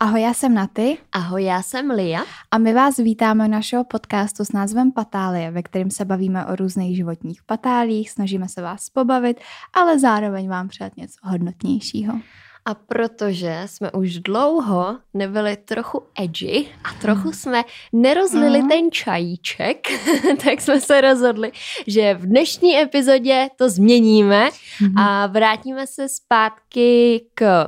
[0.00, 0.98] Ahoj, já jsem Naty.
[1.12, 2.24] Ahoj, já jsem Lia.
[2.50, 6.56] A my vás vítáme u našeho podcastu s názvem Patálie, ve kterém se bavíme o
[6.56, 9.40] různých životních patálích, snažíme se vás pobavit,
[9.72, 12.20] ale zároveň vám přát něco hodnotnějšího.
[12.64, 18.68] A protože jsme už dlouho nebyli trochu edgy a trochu jsme nerozlili mm.
[18.68, 19.88] ten čajíček,
[20.44, 21.52] tak jsme se rozhodli,
[21.86, 24.48] že v dnešní epizodě to změníme
[24.80, 24.98] mm.
[24.98, 27.66] a vrátíme se zpátky k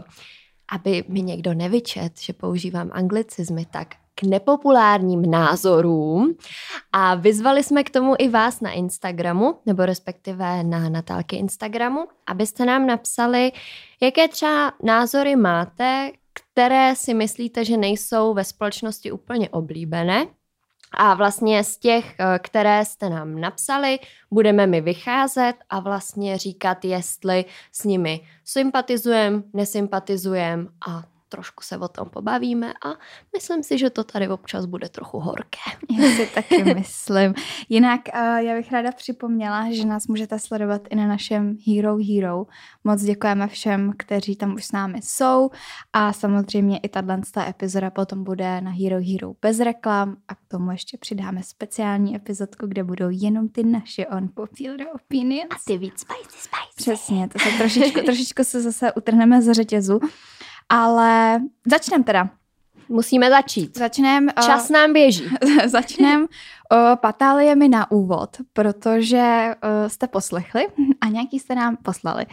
[0.73, 6.35] aby mi někdo nevyčet, že používám anglicizmy, tak k nepopulárním názorům.
[6.93, 12.65] A vyzvali jsme k tomu i vás na Instagramu, nebo respektive na Natálky Instagramu, abyste
[12.65, 13.53] nám napsali,
[14.01, 20.27] jaké třeba názory máte, které si myslíte, že nejsou ve společnosti úplně oblíbené
[20.93, 23.99] a vlastně z těch, eh, které jste nám napsali,
[24.31, 31.89] budeme mi vycházet a vlastně říkat, jestli s nimi sympatizujeme, nesympatizujeme a trošku se o
[31.89, 32.89] tom pobavíme a
[33.37, 35.59] myslím si, že to tady občas bude trochu horké.
[36.03, 37.35] Já si taky myslím.
[37.69, 42.47] Jinak uh, já bych ráda připomněla, že nás můžete sledovat i na našem Hero Hero.
[42.85, 45.51] Moc děkujeme všem, kteří tam už s námi jsou
[45.93, 50.71] a samozřejmě i tato epizoda potom bude na Hero Hero bez reklam a k tomu
[50.71, 55.51] ještě přidáme speciální epizodku, kde budou jenom ty naše on popular opinions.
[55.51, 56.75] A ty víc spicy spicy.
[56.77, 60.01] Přesně, to se trošičku, trošičku se zase utrhneme z řetězu.
[60.69, 62.31] Ale začneme teda.
[62.89, 63.79] Musíme začít.
[63.79, 64.33] Začneme.
[64.47, 65.25] Čas uh, nám běží.
[65.67, 66.29] začneme uh,
[66.97, 70.67] patáliemi na úvod, protože uh, jste poslechli
[71.01, 72.27] a nějaký jste nám poslali.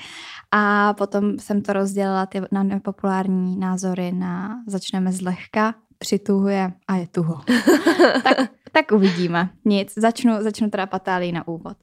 [0.52, 7.08] A potom jsem to rozdělila ty na nepopulární názory na začneme zlehka, přituhuje a je
[7.08, 7.42] tuho.
[8.24, 8.38] tak
[8.76, 9.50] tak uvidíme.
[9.66, 11.78] Nic, začnu, začnu teda patálii na úvod.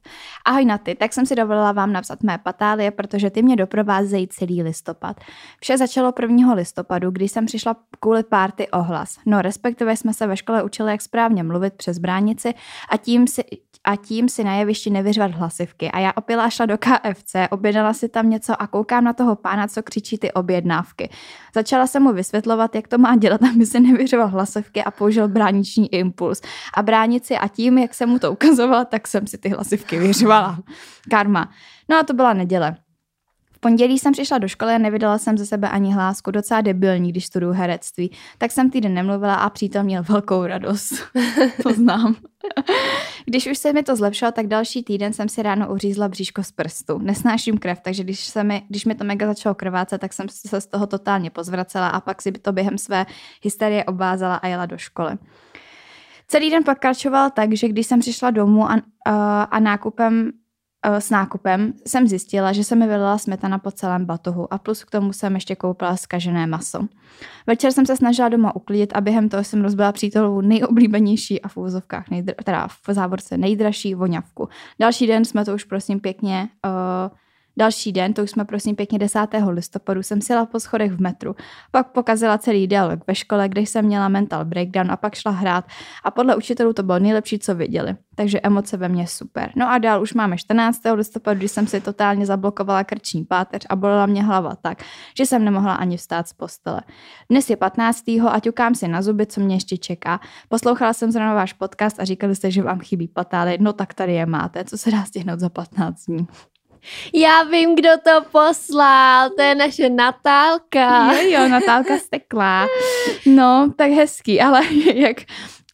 [0.45, 4.27] Ahoj na ty, tak jsem si dovolila vám napsat mé patálie, protože ty mě doprovázejí
[4.27, 5.19] celý listopad.
[5.59, 6.53] Vše začalo 1.
[6.53, 9.17] listopadu, kdy jsem přišla kvůli párty ohlas.
[9.25, 12.53] No, respektive jsme se ve škole učili, jak správně mluvit přes bránici
[12.89, 13.43] a tím si,
[13.83, 15.91] a tím si na jevišti nevyřvat hlasivky.
[15.91, 19.67] A já opila šla do KFC, objednala si tam něco a koukám na toho pána,
[19.67, 21.09] co křičí ty objednávky.
[21.55, 25.93] Začala jsem mu vysvětlovat, jak to má dělat, aby si nevyřval hlasivky a použil brániční
[25.93, 26.41] impuls.
[26.73, 30.59] A bránici a tím, jak jsem mu to ukazovala, tak jsem si ty hlasivky vyřvala.
[31.09, 31.49] Karma.
[31.89, 32.75] No a to byla neděle
[33.63, 37.25] pondělí jsem přišla do školy a nevydala jsem ze sebe ani hlásku, docela debilní, když
[37.25, 38.11] studuju herectví.
[38.37, 40.93] Tak jsem týden nemluvila a přítel měl velkou radost.
[41.63, 42.15] to znám.
[43.25, 46.51] když už se mi to zlepšilo, tak další týden jsem si ráno uřízla bříško z
[46.51, 46.97] prstu.
[46.97, 50.61] Nesnáším krev, takže když, se mi, když mi to mega začalo krvácet, tak jsem se
[50.61, 53.05] z toho totálně pozvracela a pak si to během své
[53.43, 55.17] hysterie obvázala a jela do školy.
[56.27, 58.81] Celý den pokračoval tak, že když jsem přišla domů a,
[59.51, 60.31] a, nákupem
[60.83, 64.91] s nákupem jsem zjistila, že se mi vylila smetana po celém batohu a plus k
[64.91, 66.79] tomu jsem ještě koupila skažené maso.
[67.47, 71.57] Večer jsem se snažila doma uklidit a během toho jsem rozbila přítelovu nejoblíbenější a v
[71.57, 74.49] úzovkách, nejdr- teda v závorce nejdražší voňavku.
[74.79, 77.17] Další den jsme to už prosím pěkně uh,
[77.57, 79.19] Další den, to už jsme prosím pěkně 10.
[79.49, 81.35] listopadu, jsem sila po schodech v metru.
[81.71, 85.65] Pak pokazila celý dialog ve škole, kde jsem měla mental breakdown a pak šla hrát
[86.03, 87.95] a podle učitelů to bylo nejlepší, co viděli.
[88.15, 89.51] Takže emoce ve mně super.
[89.55, 90.81] No a dál už máme 14.
[90.93, 94.83] listopadu, kdy jsem si totálně zablokovala krční páteř a bolela mě hlava tak,
[95.17, 96.81] že jsem nemohla ani vstát z postele.
[97.29, 98.07] Dnes je 15.
[98.07, 100.19] a ťukám si na zuby, co mě ještě čeká.
[100.49, 103.57] Poslouchala jsem zrovna váš podcast a říkali jste, že vám chybí patály.
[103.61, 106.27] No tak tady je máte, co se dá stihnout za 15 dní.
[107.13, 111.13] Já vím, kdo to poslal, to je naše Natálka.
[111.13, 112.67] Jo, jo, Natálka Steklá.
[113.25, 114.61] No, tak hezký, ale
[114.93, 115.17] jak,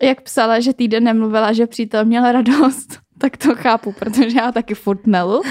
[0.01, 4.75] jak psala, že týden nemluvila, že přítel měl radost tak to chápu, protože já taky
[4.75, 5.41] furt melu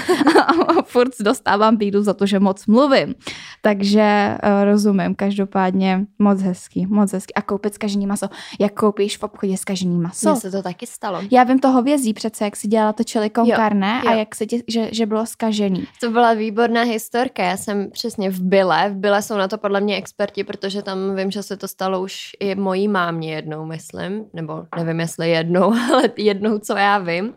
[0.67, 3.15] a furt dostávám bídu za to, že moc mluvím.
[3.61, 7.33] Takže uh, rozumím, každopádně moc hezký, moc hezký.
[7.33, 8.27] A koupit skažený maso.
[8.59, 10.31] Jak koupíš v obchodě skažený maso?
[10.31, 11.21] Mně se to taky stalo.
[11.31, 14.45] Já vím toho vězí přece, jak si dělala to chili con carne a jak se
[14.45, 15.87] tě, že, že bylo skažený.
[16.01, 17.43] To byla výborná historka.
[17.43, 18.89] Já jsem přesně v Bile.
[18.89, 22.01] V Bile jsou na to podle mě experti, protože tam vím, že se to stalo
[22.01, 24.25] už i mojí mámě jednou, myslím.
[24.33, 27.33] Nebo nevím, jestli jednou, ale jednou, co já vím.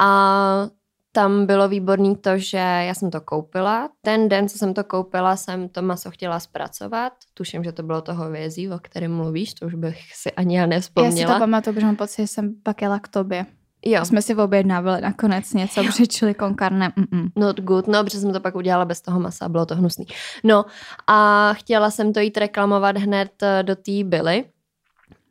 [0.00, 0.68] A
[1.12, 3.88] tam bylo výborný to, že já jsem to koupila.
[4.02, 7.12] Ten den, co jsem to koupila, jsem to maso chtěla zpracovat.
[7.34, 10.66] Tuším, že to bylo toho vězí, o kterém mluvíš, to už bych si ani já
[10.66, 11.20] nevzpomněla.
[11.20, 13.46] Já si to pamatuju, protože mám pocit, že jsem pak jela k tobě.
[13.86, 14.04] Jo.
[14.04, 15.88] Jsme si objednávali nakonec něco, jo.
[15.88, 16.88] přičili konkarne.
[16.88, 17.30] Mm-mm.
[17.36, 20.06] Not good, no, protože jsem to pak udělala bez toho masa, bylo to hnusný.
[20.44, 20.64] No
[21.06, 24.44] a chtěla jsem to jít reklamovat hned eh, do té byly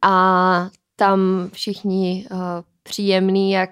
[0.01, 2.37] a tam všichni uh,
[2.83, 3.71] příjemný, jak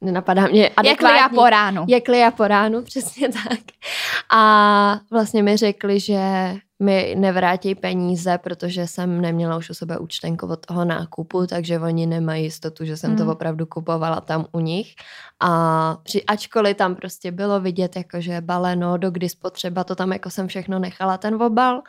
[0.00, 1.18] nenapadá mě adekvátní.
[1.18, 1.84] Jak po ránu.
[1.88, 3.60] Jak po ránu, přesně tak.
[4.32, 6.20] A vlastně mi řekli, že
[6.82, 12.06] mi nevrátí peníze, protože jsem neměla už u sebe účtenku od toho nákupu, takže oni
[12.06, 13.16] nemají jistotu, že jsem mm.
[13.16, 14.94] to opravdu kupovala tam u nich.
[15.40, 20.12] A při, ačkoliv tam prostě bylo vidět, jako že baleno, do kdy spotřeba, to tam
[20.12, 21.82] jako jsem všechno nechala ten obal,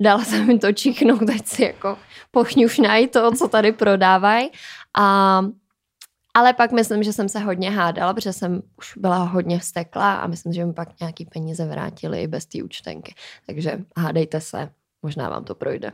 [0.00, 1.98] dala jsem mi to čichnout, teď si jako
[2.30, 4.50] pochňušnají to, co tady prodávají.
[4.98, 5.40] A
[6.36, 10.26] ale pak myslím, že jsem se hodně hádala, protože jsem už byla hodně vstekla a
[10.26, 13.14] myslím, že mi pak nějaký peníze vrátili i bez té účtenky.
[13.46, 14.68] Takže hádejte se,
[15.02, 15.92] možná vám to projde.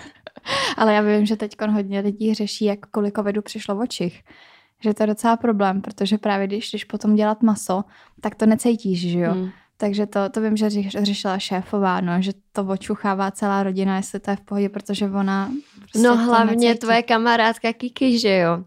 [0.76, 4.24] Ale já vím, že teď hodně lidí řeší, jak kolik covidu přišlo v očích.
[4.80, 7.84] Že to je docela problém, protože právě když jdeš potom dělat maso,
[8.20, 9.32] tak to necítíš, že jo?
[9.32, 9.50] Hmm.
[9.76, 10.70] Takže to, to vím, že
[11.04, 15.52] řešila šéfová, no, že to očuchává celá rodina, jestli to je v pohodě, protože ona...
[15.78, 18.64] Prostě no hlavně tvoje kamarádka Kiki, že jo?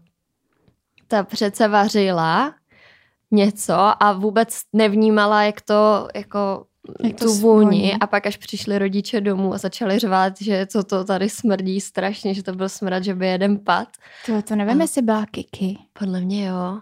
[1.12, 2.54] Ta přece vařila
[3.30, 6.66] něco a vůbec nevnímala, jak to jako
[7.02, 11.04] jak tu vůni a pak až přišli rodiče domů a začali řvát, že co to
[11.04, 13.88] tady smrdí strašně, že to byl smrad, že by jeden pad.
[14.26, 14.82] To, to nevím, a...
[14.82, 15.78] jestli byla Kiki.
[15.92, 16.80] Podle mě jo.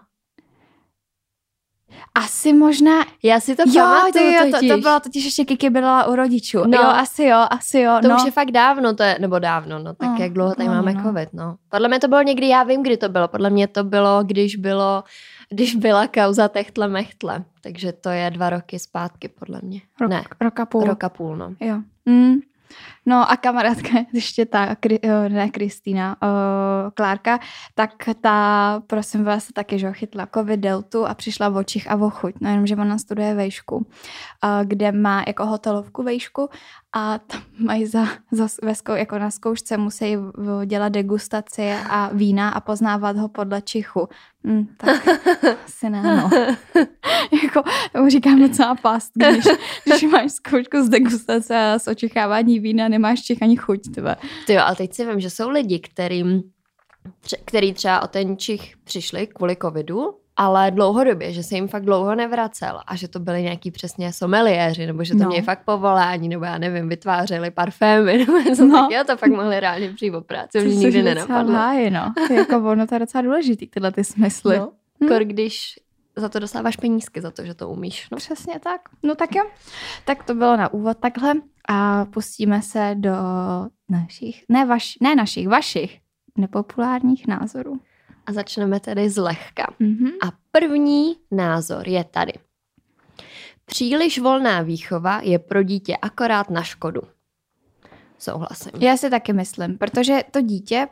[2.15, 3.05] Asi možná...
[3.23, 4.51] Já si to jo, pamatuju jo.
[4.51, 6.63] To, to bylo totiž ještě Kiki byla u rodičů.
[6.67, 6.77] No.
[6.77, 7.97] Jo, asi jo, asi jo.
[8.01, 8.15] To no.
[8.15, 10.75] už je fakt dávno, to je, nebo dávno, no tak no, jak dlouho tady no,
[10.75, 11.03] máme no.
[11.03, 11.55] covid, no.
[11.69, 13.27] Podle mě to bylo někdy, já vím, kdy to bylo.
[13.27, 15.03] Podle mě to bylo, když bylo,
[15.49, 17.43] když byla kauza Techtle Mechtle.
[17.61, 19.81] Takže to je dva roky zpátky, podle mě.
[20.01, 20.23] Rok, ne.
[20.41, 20.83] Roka půl.
[20.83, 21.53] Roka půl, no.
[21.59, 21.75] Jo.
[22.05, 22.35] Mm.
[23.05, 24.75] No a kamarádka, ještě ta,
[25.27, 26.17] ne Kristýna,
[26.93, 27.39] Klárka,
[27.75, 32.09] tak ta, prosím vás, taky, že chytla covid deltu a přišla v očích a v
[32.09, 32.33] chuť.
[32.41, 33.85] No jenom, že ona studuje vejšku,
[34.63, 36.49] kde má jako hotelovku vejšku
[36.93, 40.17] a tam mají za, za veskou, jako na zkoušce musí
[40.65, 44.07] dělat degustaci a vína a poznávat ho podle čichu.
[44.43, 45.07] Mm, tak
[45.65, 46.29] asi ne, no.
[47.43, 49.45] jako, tomu říkám docela past, když,
[49.85, 53.79] když máš zkoušku z degustace a z očichávání vína, nemáš čich ani chuť.
[53.95, 54.15] Tebe.
[54.47, 56.43] Ty jo, ale teď si vím, že jsou lidi, kterým,
[57.45, 62.15] který třeba o ten čich přišli kvůli covidu ale dlouhodobě, že se jim fakt dlouho
[62.15, 65.27] nevracel a že to byly nějaký přesně someliéři, nebo že to no.
[65.27, 68.81] měli fakt povolání, nebo já nevím, vytvářeli parfémy, nebo něco no.
[68.81, 71.53] taky, a to fakt mohli reálně přijít o práci, mě nikdy nenapadlo.
[71.53, 72.13] Háji, no.
[72.35, 74.57] jako ono to je docela důležitý, tyhle ty smysly.
[74.57, 74.71] No.
[75.03, 75.07] Hm.
[75.07, 75.79] Kor, když
[76.21, 78.07] za to dostáváš penízky, za to, že to umíš.
[78.11, 78.17] No.
[78.17, 78.81] Přesně tak.
[79.03, 79.43] No tak jo.
[80.05, 81.33] Tak to bylo na úvod takhle
[81.69, 83.15] a pustíme se do
[83.89, 85.99] našich, ne, vaš, ne našich, vašich
[86.37, 87.79] nepopulárních názorů.
[88.25, 89.73] A začneme tedy zlehka.
[89.81, 90.11] Mm-hmm.
[90.27, 92.33] A první názor je tady.
[93.65, 97.01] Příliš volná výchova je pro dítě akorát na škodu.
[98.19, 98.71] Souhlasím.
[98.79, 100.87] Já si taky myslím, protože to dítě,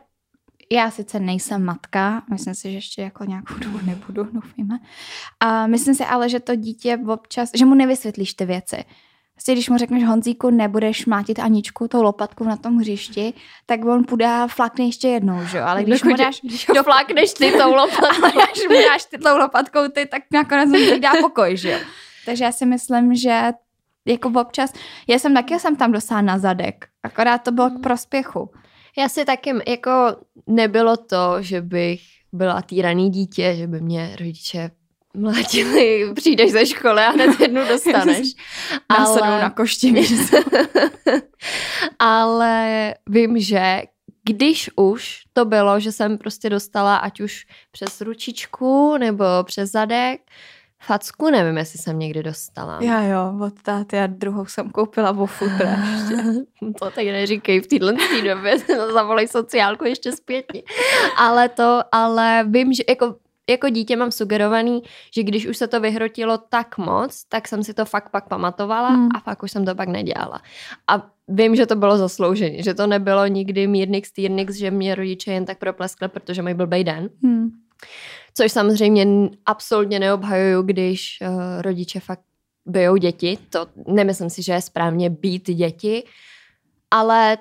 [0.72, 4.78] já sice nejsem matka, myslím si, že ještě jako nějakou dobu nebudu, doufejme.
[5.40, 8.84] A myslím si ale, že to dítě občas, že mu nevysvětlíš ty věci.
[9.34, 13.34] Prostě když mu řekneš Honzíku, nebudeš mátit Aničku tou lopatkou na tom hřišti,
[13.66, 15.64] tak on půjde a flakne ještě jednou, že jo?
[15.64, 16.40] Ale když mu dáš...
[16.40, 18.24] Když ho flakneš ty tou lopatkou.
[18.24, 21.78] Ale když mu dáš ty tou lopatkou ty, tak nakonec mu dá pokoj, že jo?
[22.26, 23.52] Takže já si myslím, že
[24.06, 24.72] jako občas,
[25.08, 27.82] já jsem taky jsem tam dosáhla na zadek, akorát to bylo k hmm.
[27.82, 28.50] prospěchu.
[28.96, 30.16] Já si taky, jako
[30.46, 32.00] nebylo to, že bych
[32.32, 34.70] byla týraný dítě, že by mě rodiče
[35.16, 38.28] mlátili, přijdeš ze školy a hned jednu dostaneš.
[38.88, 39.40] ale...
[39.40, 39.94] na košti,
[41.98, 43.82] ale vím, že
[44.22, 50.20] když už to bylo, že jsem prostě dostala ať už přes ručičku nebo přes zadek,
[50.82, 52.78] Facku nevím, jestli jsem někdy dostala.
[52.82, 56.16] Já jo, od táty a druhou jsem koupila vo futra ještě.
[56.78, 57.94] to tak neříkej v téhle
[58.24, 58.58] době,
[58.92, 60.62] zavolej sociálku ještě zpětně.
[61.16, 63.14] Ale to, ale vím, že jako
[63.50, 64.82] jako dítě mám sugerovaný,
[65.14, 68.88] že když už se to vyhrotilo tak moc, tak jsem si to fakt pak pamatovala
[68.88, 69.08] hmm.
[69.14, 70.40] a fakt už jsem to pak nedělala.
[70.88, 75.32] A vím, že to bylo zasloužené, že to nebylo nikdy mírnix, týrnix, že mě rodiče
[75.32, 77.10] jen tak propleskli, protože mají blbej den.
[77.22, 77.50] Hmm.
[78.34, 79.06] Což samozřejmě
[79.46, 82.22] absolutně neobhajuju, když uh, rodiče fakt
[82.66, 83.38] bijou děti.
[83.50, 86.04] To nemyslím si, že je správně být děti,
[86.90, 87.38] ale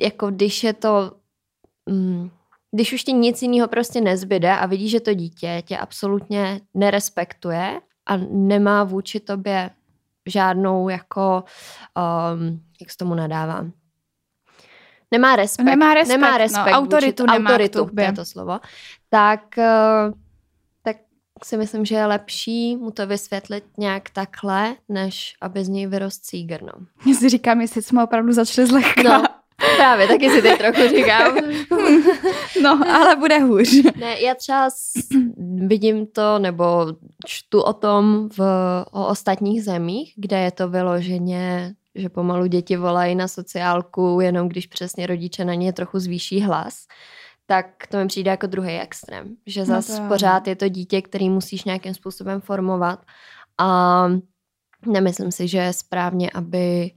[0.00, 1.12] jako když je to...
[1.86, 2.30] Mm,
[2.70, 7.80] když už ti nic jiného prostě nezbyde a vidíš, že to dítě tě absolutně nerespektuje
[8.06, 9.70] a nemá vůči tobě
[10.26, 11.44] žádnou jako,
[12.34, 13.72] um, jak se tomu nadávám,
[15.10, 18.60] nemá respekt, nemá respekt, nemá respekt no, autoritu, vůči, nemá autoritu to je to slovo,
[19.08, 20.14] tak, uh,
[20.82, 20.96] tak
[21.44, 26.24] si myslím, že je lepší mu to vysvětlit nějak takhle, než aby z něj vyrost
[26.24, 26.86] cígr, no.
[27.06, 29.18] Já si říkám, jestli jsme opravdu začali zlehka.
[29.18, 29.24] No,
[29.76, 31.36] Právě, taky si teď trochu říkám.
[32.62, 33.68] no, ale bude hůř.
[33.96, 34.68] Ne, já třeba
[35.66, 36.86] vidím to, nebo
[37.26, 38.40] čtu o tom v,
[38.92, 44.66] o ostatních zemích, kde je to vyloženě, že pomalu děti volají na sociálku, jenom když
[44.66, 46.86] přesně rodiče na ně trochu zvýší hlas,
[47.46, 49.36] tak to mi přijde jako druhý extrém.
[49.46, 50.08] Že No zas to jo.
[50.08, 53.04] pořád je to dítě, který musíš nějakým způsobem formovat
[53.58, 54.08] a
[54.86, 56.90] nemyslím si, že je správně, aby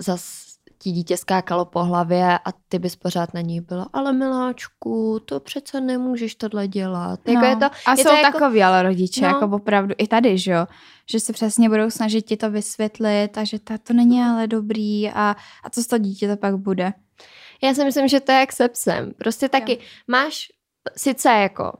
[0.00, 0.46] zas
[0.78, 5.40] ti dítě skákalo po hlavě a ty bys pořád na ní byla, ale miláčku, to
[5.40, 7.20] přece nemůžeš tohle dělat.
[7.28, 7.46] Jako no.
[7.46, 9.26] je to, a je jsou to jako, takový ale rodiče, No.
[9.28, 10.66] jako opravdu i tady, že jo,
[11.10, 15.10] že se přesně budou snažit ti to vysvětlit a že ta, to není ale dobrý
[15.10, 16.92] a, a co z toho dítě to pak bude.
[17.62, 19.12] Já si myslím, že to je jak se psem.
[19.18, 19.78] Prostě taky Jo.
[20.08, 20.48] máš
[20.96, 21.72] sice jako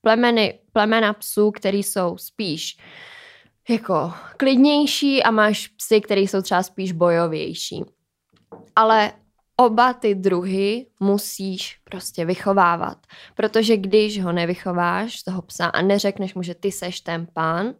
[0.00, 2.76] plemeny, plemena psů, který jsou spíš
[3.68, 7.84] jako klidnější a máš psy, který jsou třeba spíš bojovější.
[8.76, 9.12] Ale
[9.56, 12.98] oba ty druhy musíš prostě vychovávat.
[13.34, 17.74] Protože když ho nevychováš, toho psa, a neřekneš mu, že ty seš ten pán,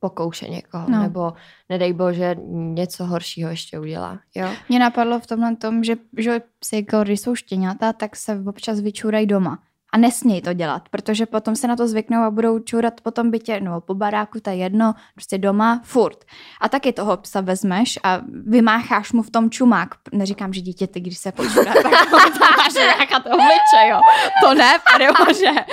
[0.00, 0.90] pokouše někoho.
[0.90, 1.02] No.
[1.02, 1.32] Nebo
[1.68, 4.18] nedej bože, něco horšího ještě udělá.
[4.34, 4.48] Jo?
[4.68, 8.80] Mě napadlo v tomhle tom, že, že psy, jako když jsou štěňata, tak se občas
[8.80, 9.58] vyčůrají doma.
[9.92, 13.30] A nesmějí to dělat, protože potom se na to zvyknou a budou čůrat po tom
[13.30, 16.24] bytě, no po baráku, to je jedno, prostě doma, furt.
[16.60, 19.88] A taky toho psa vezmeš a vymácháš mu v tom čumák.
[20.12, 24.00] Neříkám, že dítěte, když se počůrá, tak to máš nějaká to obliče, jo.
[24.44, 25.64] To ne, pane bože.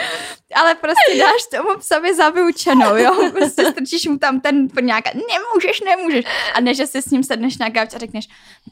[0.56, 3.32] Ale prostě dáš tomu psovi za vyučenou, jo.
[3.38, 6.26] Prostě strčíš mu tam ten nějaká, nemůžeš, nemůžeš.
[6.54, 8.28] A ne, že si s ním sedneš na gauč a řekneš,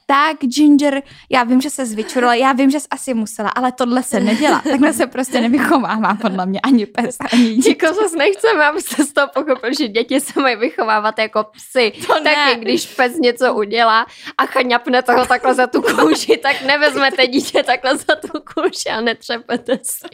[0.05, 4.03] tak Ginger, já vím, že se zvyčurala, já vím, že jsi asi musela, ale tohle
[4.03, 4.61] se nedělá.
[4.69, 7.69] Takhle se prostě nevychovává podle mě ani pes, ani dítě.
[7.69, 11.93] Jako zase nechceme, aby se z toho pochopil, že děti se mají vychovávat jako psy.
[12.07, 12.35] To ne.
[12.35, 14.05] Taky když pes něco udělá
[14.37, 19.01] a chaňapne toho takhle za tu kůži, tak nevezmete dítě takhle za tu kůži a
[19.01, 20.07] netřepete si.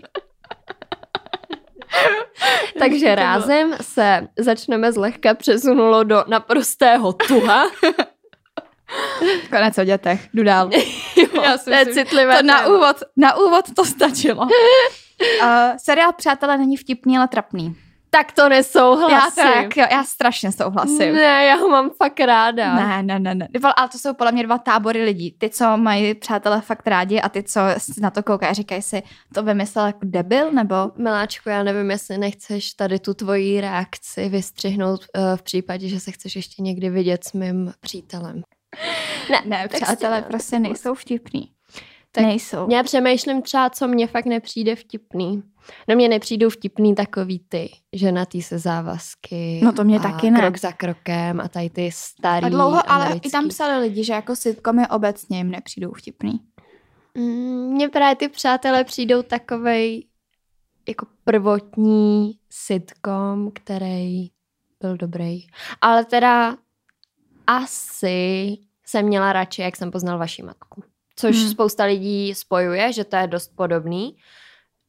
[2.79, 7.71] Takže rázem se začneme zlehka přesunulo do naprostého tuha.
[9.49, 10.69] Konec o dětech, jdu dál.
[11.43, 14.41] Já si to je citlivé To na úvod, na úvod to stačilo.
[14.41, 14.47] Uh,
[15.77, 17.75] seriál Přátelé není vtipný, ale trapný.
[18.13, 19.43] Tak to Já, nesouhlasím.
[19.43, 21.13] tak, jo, já strašně souhlasím.
[21.13, 22.75] Ne, já ho mám fakt ráda.
[22.75, 23.47] Ne, ne, ne, ne.
[23.77, 25.35] Ale to jsou podle mě dva tábory lidí.
[25.37, 27.59] Ty, co mají přátelé fakt rádi a ty, co
[28.01, 29.03] na to koukají a říkají si,
[29.33, 30.75] to vymyslel jako debil, nebo...
[30.97, 36.11] Miláčku, já nevím, jestli nechceš tady tu tvoji reakci vystřihnout uh, v případě, že se
[36.11, 38.41] chceš ještě někdy vidět s mým přítelem.
[39.31, 41.51] Ne, Ne, přátelé prostě nejsou vtipný.
[42.11, 42.67] Tak nejsou.
[42.71, 45.43] Já přemýšlím třeba, co mně fakt nepřijde vtipný.
[45.87, 49.61] No mně nepřijdou vtipný takový ty ženatý se závazky.
[49.63, 50.39] No to mě a taky ne.
[50.39, 53.27] krok za krokem a tady ty starý A dlouho, ale americký.
[53.29, 56.39] i tam psali lidi, že jako sitcomy obecně jim nepřijdou vtipný.
[57.17, 60.07] Mm, Mně právě ty přátelé přijdou takovej
[60.87, 64.27] jako prvotní sitcom, který
[64.81, 65.47] byl dobrý.
[65.81, 66.57] Ale teda
[67.47, 70.83] asi jsem měla radši, jak jsem poznal vaši matku.
[71.21, 71.49] Což Hmm.
[71.49, 74.15] spousta lidí spojuje, že to je dost podobný.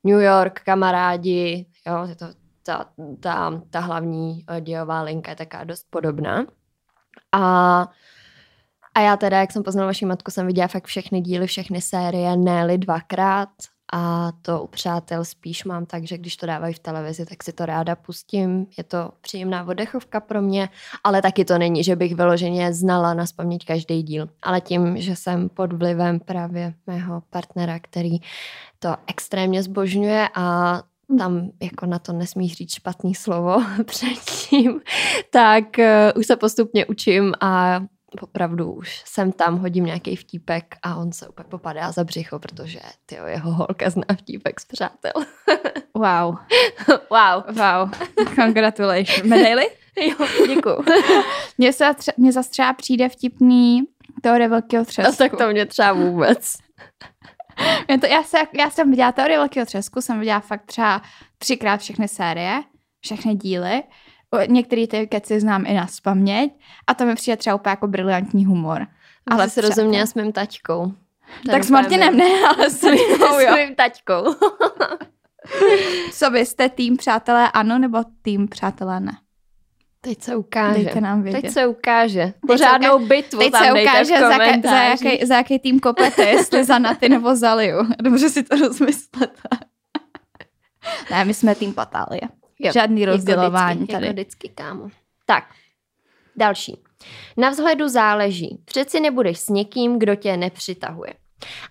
[0.04, 2.26] New York, kamarádi, jo, je to
[2.62, 2.86] ta,
[3.20, 6.46] ta, ta hlavní eh, dějová linka je taká dost podobná.
[7.32, 7.88] A,
[8.94, 12.36] a já teda, jak jsem poznala vaši matku, jsem viděla fakt všechny díly, všechny série,
[12.36, 13.48] ne dvakrát.
[13.92, 17.52] A to u přátel spíš mám tak, že když to dávají v televizi, tak si
[17.52, 18.66] to ráda pustím.
[18.78, 20.68] Je to příjemná oddechovka pro mě,
[21.04, 24.28] ale taky to není, že bych vyloženě znala na paměť každý díl.
[24.42, 28.18] Ale tím, že jsem pod vlivem právě mého partnera, který
[28.78, 30.82] to extrémně zbožňuje a
[31.18, 34.80] tam jako na to nesmíš říct špatný slovo předtím,
[35.30, 35.84] tak uh,
[36.20, 37.80] už se postupně učím a
[38.20, 42.80] opravdu už jsem tam, hodím nějaký vtípek a on se úplně popadá za břicho, protože
[43.06, 45.12] tyjo, jeho holka zná vtípek z přátel.
[45.94, 46.36] Wow,
[47.10, 47.56] wow.
[47.56, 47.90] wow,
[48.34, 49.22] congratulations.
[49.22, 49.70] Medaily?
[49.96, 50.84] Jo, děkuju.
[51.58, 53.82] Mně, se, tře- mně zase třeba přijde vtipný
[54.22, 55.12] teorie velkého třesku.
[55.12, 56.56] A tak to mě třeba vůbec.
[57.88, 61.02] Mě to, já, se, já jsem viděla teorie velkého třesku, jsem viděla fakt třeba
[61.38, 62.62] třikrát všechny série,
[63.00, 63.82] všechny díly.
[64.46, 66.52] Některé ty keci znám i na spaměť
[66.86, 68.86] a to mi přijde třeba úplně jako briliantní humor.
[69.30, 70.92] Ale se třeba- rozuměla s mým taťkou.
[71.44, 72.24] Ten Tak s Martinem ne,
[72.56, 74.24] ale s S mým- taťkou.
[76.12, 79.12] Co vy jste tým přátelé ano, nebo tým přátelé ne?
[80.00, 80.84] Teď se ukáže.
[80.84, 81.40] Dejte nám vědět.
[81.42, 82.32] Teď se ukáže.
[82.46, 86.64] Pořádnou bitvu Teď tam se ukáže, za, ka- za, jaký, za jaký tým kopete, jestli
[86.64, 87.86] za Naty nebo za Liu.
[88.02, 89.48] Dobře si to rozmyslete.
[91.10, 92.20] ne, my jsme tým Patálie.
[92.58, 94.06] Jo, Žádný jako rozdělování vždycky, tady.
[94.06, 94.88] Jako vždycky, kámo.
[95.26, 95.44] Tak,
[96.36, 96.82] další.
[97.36, 98.62] Na vzhledu záleží.
[98.64, 101.14] Přeci nebudeš s někým, kdo tě nepřitahuje.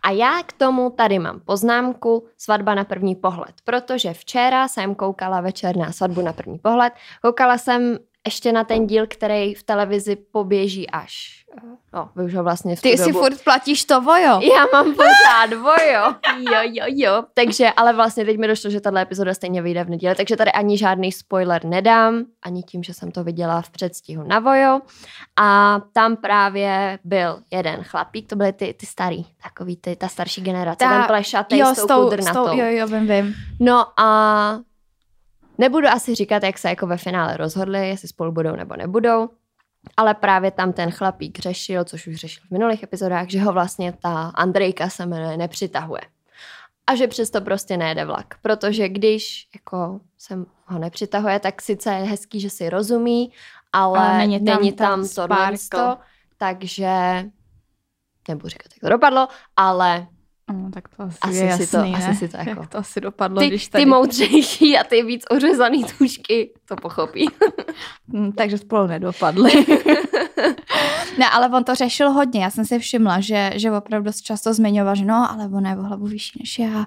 [0.03, 5.41] A já k tomu tady mám poznámku svatba na první pohled, protože včera jsem koukala
[5.41, 6.93] večer na svatbu na první pohled.
[7.21, 11.41] Koukala jsem ještě na ten díl, který v televizi poběží až.
[11.93, 14.41] No, vy už ho vlastně v Ty si furt platíš to vojo.
[14.55, 16.15] Já mám pořád vojo.
[16.51, 17.23] Jo, jo, jo.
[17.33, 20.51] Takže, ale vlastně teď mi došlo, že tahle epizoda stejně vyjde v neděli, takže tady
[20.51, 24.79] ani žádný spoiler nedám, ani tím, že jsem to viděla v předstihu na vojo.
[25.39, 30.41] A tam právě byl jeden chlapík, to byly ty, ty starý, takový ty, ta starší
[30.41, 32.57] generace, Ta- ten plešatý jo, s tou, kudrnatou.
[32.57, 33.33] jo, jo, vím, vím.
[33.59, 34.59] No a
[35.57, 39.29] nebudu asi říkat, jak se jako ve finále rozhodli, jestli spolu budou nebo nebudou,
[39.97, 43.93] ale právě tam ten chlapík řešil, což už řešil v minulých epizodách, že ho vlastně
[44.01, 46.01] ta Andrejka se jmenuje nepřitahuje.
[46.87, 52.03] A že přesto prostě nejede vlak, protože když jako se ho nepřitahuje, tak sice je
[52.03, 53.31] hezký, že si rozumí,
[53.73, 55.97] ale, Ale není tam není tam sparkle.
[56.37, 57.23] takže
[58.27, 60.07] nebudu říkat, jak to dopadlo, ale
[60.51, 62.15] No, tak to asi, Asi je si to- jasný, asi ne?
[62.15, 63.85] si to jako- Jak to asi dopadlo, ty, když ty tady...
[63.85, 67.25] moudřejší a ty víc ořezaný tušky to pochopí.
[68.13, 69.51] Hm, takže spolu nedopadli.
[71.17, 72.43] ne, ale on to řešil hodně.
[72.43, 75.77] Já jsem si všimla, že, že opravdu dost často zmiňoval, že no, ale on je
[75.77, 76.85] o hlavu vyšší než já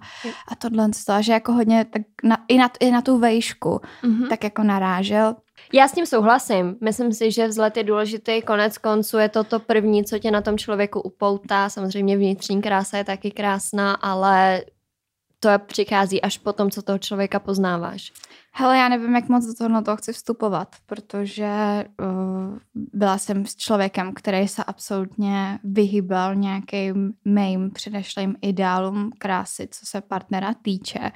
[0.48, 3.80] a tohle, to, a že jako hodně tak na, i, na, i na tu vejšku
[4.04, 4.28] Mm-hmm.
[4.28, 5.34] tak jako narážel.
[5.76, 6.76] Já s tím souhlasím.
[6.80, 8.42] Myslím si, že vzhled je důležitý.
[8.42, 11.68] Konec konců je to to první, co tě na tom člověku upoutá.
[11.68, 14.64] Samozřejmě vnitřní krása je taky krásná, ale
[15.40, 18.12] to přichází až po tom, co toho člověka poznáváš.
[18.52, 23.56] Hele, já nevím, jak moc do toho, toho chci vstupovat, protože uh, byla jsem s
[23.56, 31.10] člověkem, který se absolutně vyhýbal nějakým mým předešlým ideálům krásy, co se partnera týče.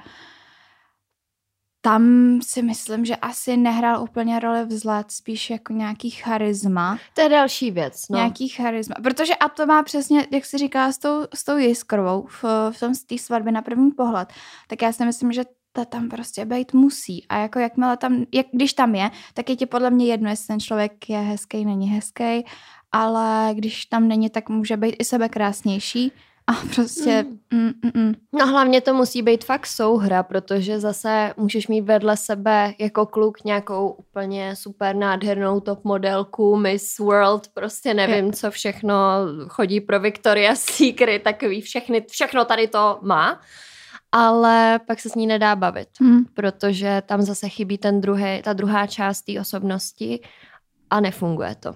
[1.81, 2.03] Tam
[2.41, 6.99] si myslím, že asi nehrál úplně roli vzhled, spíš jako nějaký charisma.
[7.13, 8.05] To je další věc.
[8.09, 8.17] No.
[8.17, 8.95] Nějaký charisma.
[9.03, 12.79] Protože a to má přesně, jak jsi říkala, s tou, s tou jiskrovou v, v
[12.79, 14.29] tom z té svatby na první pohled.
[14.67, 17.25] Tak já si myslím, že ta tam prostě být musí.
[17.29, 20.47] A jako jakmile tam, jak, když tam je, tak je ti podle mě jedno, jestli
[20.47, 22.45] ten člověk je hezký, není hezký,
[22.91, 26.11] ale když tam není, tak může být i sebe krásnější.
[26.49, 27.23] A prostě...
[27.23, 27.39] Mm.
[27.61, 28.13] Mm, mm, mm.
[28.39, 33.43] No hlavně to musí být fakt souhra, protože zase můžeš mít vedle sebe jako kluk
[33.43, 38.95] nějakou úplně super nádhernou top modelku, Miss World, prostě nevím, co všechno
[39.47, 43.41] chodí pro Victoria's Secret, takový všechny, všechno tady to má,
[44.11, 46.25] ale pak se s ní nedá bavit, Mm.
[46.33, 50.21] protože tam zase chybí ten druhý, ta druhá část té osobnosti
[50.89, 51.73] a nefunguje to.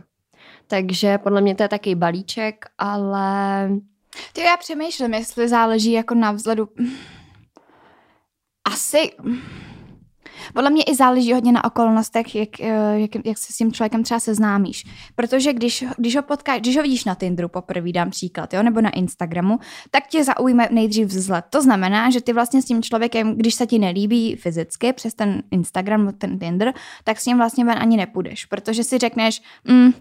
[0.68, 3.70] Takže podle mě to je taky balíček, ale
[4.34, 6.70] Ty já přemýšlím, jestli záleží jako na vzhledu.
[8.74, 9.12] Asi.
[10.54, 14.04] Podle mě i záleží hodně na okolnostech, jak, eh, jak, jak se s tím člověkem
[14.04, 14.84] třeba seznámíš.
[15.16, 18.82] Protože když, když ho potkáš, když ho vidíš na Tinderu poprvé, dám příklad, jo, nebo
[18.82, 19.60] na Instagramu,
[19.92, 21.46] tak tě zaujme nejdřív vzhled.
[21.50, 25.44] To znamená, že ty vlastně s tím člověkem, když se ti nelíbí fyzicky přes ten
[25.52, 26.74] Instagram ten Tinder,
[27.04, 29.94] tak s ním vlastně ven ani nepůjdeš, protože si řekneš, mm,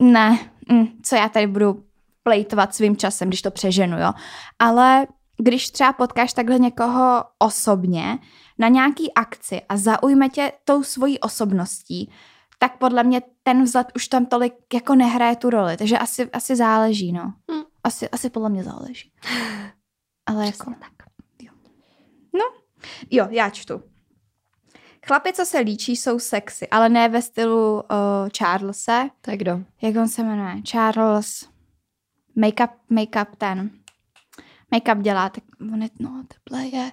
[0.00, 0.38] ne,
[0.68, 1.84] mm, co já tady budu
[2.24, 4.12] plejtovat svým časem, když to přeženu, jo.
[4.58, 5.06] Ale
[5.36, 8.18] když třeba potkáš takhle někoho osobně
[8.58, 12.12] na nějaký akci a zaujme tě tou svojí osobností,
[12.58, 15.76] tak podle mě ten vzhled už tam tolik jako nehraje tu roli.
[15.76, 17.34] Takže asi, asi záleží, no.
[17.52, 17.62] Hm.
[17.84, 19.12] Asi, asi podle mě záleží.
[20.26, 20.56] Ale jako...
[20.56, 20.94] Přesně tak.
[23.10, 23.82] Jo, já čtu.
[25.06, 27.80] Chlapi, co se líčí, jsou sexy, ale ne ve stylu uh,
[28.38, 29.10] Charlesa.
[29.20, 29.60] tak kdo?
[29.82, 30.62] Jak on se jmenuje?
[30.62, 31.53] Charles.
[32.36, 33.70] Make-up, make-up ten.
[34.70, 36.92] Make-up dělá, tak on je, no, teple je.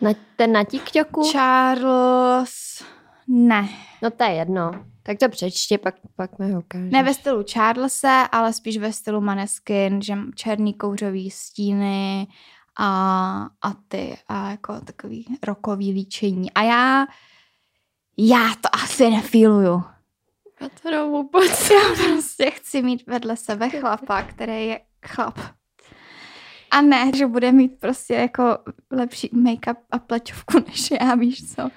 [0.00, 1.22] Na, ten na TikToku?
[1.32, 2.84] Charles.
[3.28, 3.68] Ne.
[4.02, 4.70] No to je jedno.
[5.02, 6.92] Tak to přečti, pak, pak mi ho ukážeš.
[6.92, 12.26] Ne ve stylu Charlesa, ale spíš ve stylu Maneskin, že černý kouřový stíny
[12.78, 16.52] a, a ty a jako takový rokový líčení.
[16.52, 17.06] A já,
[18.18, 19.82] já to asi nefíluju.
[20.92, 21.70] No vůbec.
[21.70, 25.38] Já prostě chci mít vedle sebe chlapa, který je chlap.
[26.70, 28.58] A ne, že bude mít prostě jako
[28.90, 31.70] lepší make-up a plečovku než já, víš co.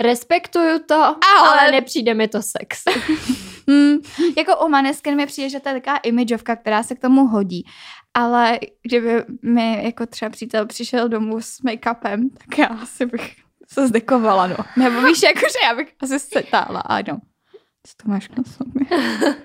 [0.00, 1.16] Respektuju to, ale,
[1.60, 2.84] Ale- nepřijde mi to sex.
[3.70, 3.98] Hmm,
[4.36, 7.64] jako u Maneskin mi přijde, že to je taková imageovka, která se k tomu hodí.
[8.14, 13.36] Ale kdyby mi jako třeba přítel přišel domů s make-upem, tak já asi bych
[13.72, 14.56] se zdekovala, no.
[14.76, 17.18] Nebo víš, jakože já bych asi se tála, ano.
[17.86, 18.86] Co to máš na sobě?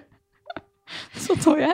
[1.27, 1.67] Co to je?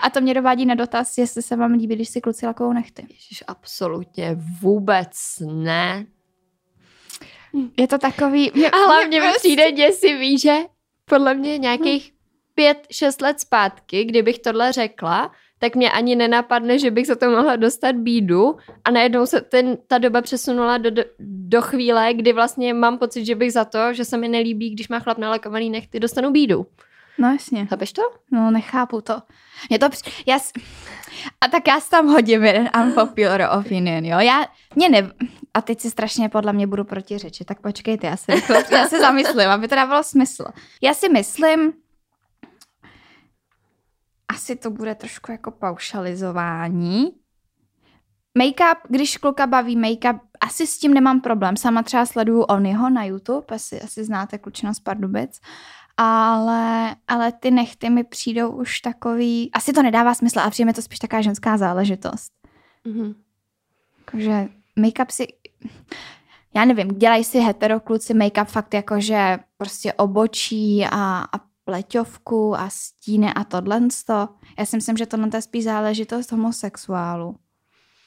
[0.00, 3.06] A to mě dovádí na dotaz, jestli se vám líbí, když si kluci lakou nechty.
[3.10, 5.10] Ježiš, absolutně vůbec
[5.46, 6.06] ne.
[7.78, 8.50] Je to takový...
[8.54, 10.56] Mě, A hlavně mi prostě- přijde děsivý, že
[11.04, 12.12] podle mě nějakých
[12.54, 17.30] pět, šest let zpátky, kdybych tohle řekla, tak mě ani nenapadne, že bych se to
[17.30, 22.32] mohla dostat bídu a najednou se ten, ta doba přesunula do, do, do chvíle, kdy
[22.32, 25.70] vlastně mám pocit, že bych za to, že se mi nelíbí, když má chlap nalakovaný
[25.70, 26.66] nechty, dostanu bídu.
[27.18, 27.66] No jasně.
[27.66, 28.02] Chápeš to?
[28.30, 29.22] No nechápu to.
[29.68, 30.10] Mě to při...
[30.26, 30.38] já.
[31.40, 34.18] A tak já si tam hodím jeden unpopular opinion, jo.
[34.18, 35.10] Já, mě ne...
[35.54, 38.32] A teď si strašně podle mě budu protiřečit, tak počkejte, já si,
[38.72, 40.44] já si zamyslím, aby to dávalo smysl.
[40.82, 41.72] Já si myslím,
[44.46, 47.10] asi to bude trošku jako paušalizování.
[48.38, 51.56] Make-up, když kluka baví make-up, asi s tím nemám problém.
[51.56, 55.40] Sama třeba sleduju Onyho na YouTube, asi, asi znáte klučina z Pardubic.
[55.96, 60.82] Ale, ale ty nechty mi přijdou už takový, asi to nedává smysl a přijme to
[60.82, 62.32] spíš taková ženská záležitost.
[62.86, 63.14] Mm-hmm.
[64.10, 65.26] Takže make-up si,
[66.54, 72.70] já nevím, dělají si heterokluci make-up fakt jako, že prostě obočí a, a pleťovku a
[72.70, 73.80] stíny a tohle.
[74.58, 77.36] Já si myslím, že tohle je spíš záležitost homosexuálu.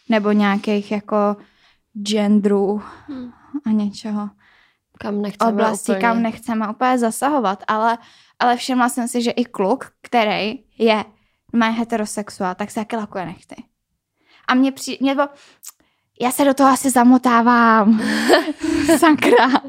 [0.10, 1.38] Nebo nějakých jako
[2.04, 3.32] genderů hmm.
[3.66, 4.30] a něčeho.
[5.00, 6.02] Kam nechceme oblasti, úplně.
[6.02, 7.98] kam nechceme úplně zasahovat, ale,
[8.40, 11.06] ale všimla jsem si, že i kluk, který je
[11.54, 13.64] má heterosexuál, tak se taky lakuje nechty.
[14.48, 15.28] A mě přijde, to,
[16.22, 18.02] já se do toho asi zamotávám.
[19.00, 19.62] Sakra.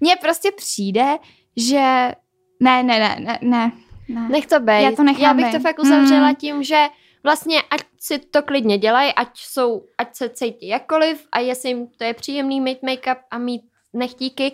[0.00, 1.18] Mně prostě přijde,
[1.56, 2.12] že
[2.60, 3.72] ne, ne, ne, ne, ne.
[4.08, 4.28] ne.
[4.28, 4.82] Nech to být.
[4.82, 5.56] Já to nechám Já bych bejt.
[5.56, 6.34] to fakt uzavřela Mm.
[6.36, 6.84] tím, že
[7.24, 11.86] vlastně ať si to klidně dělají, ať jsou, ať se cítí jakkoliv a jestli jim
[11.86, 14.52] to je příjemný mít make-up a mít nechtíky,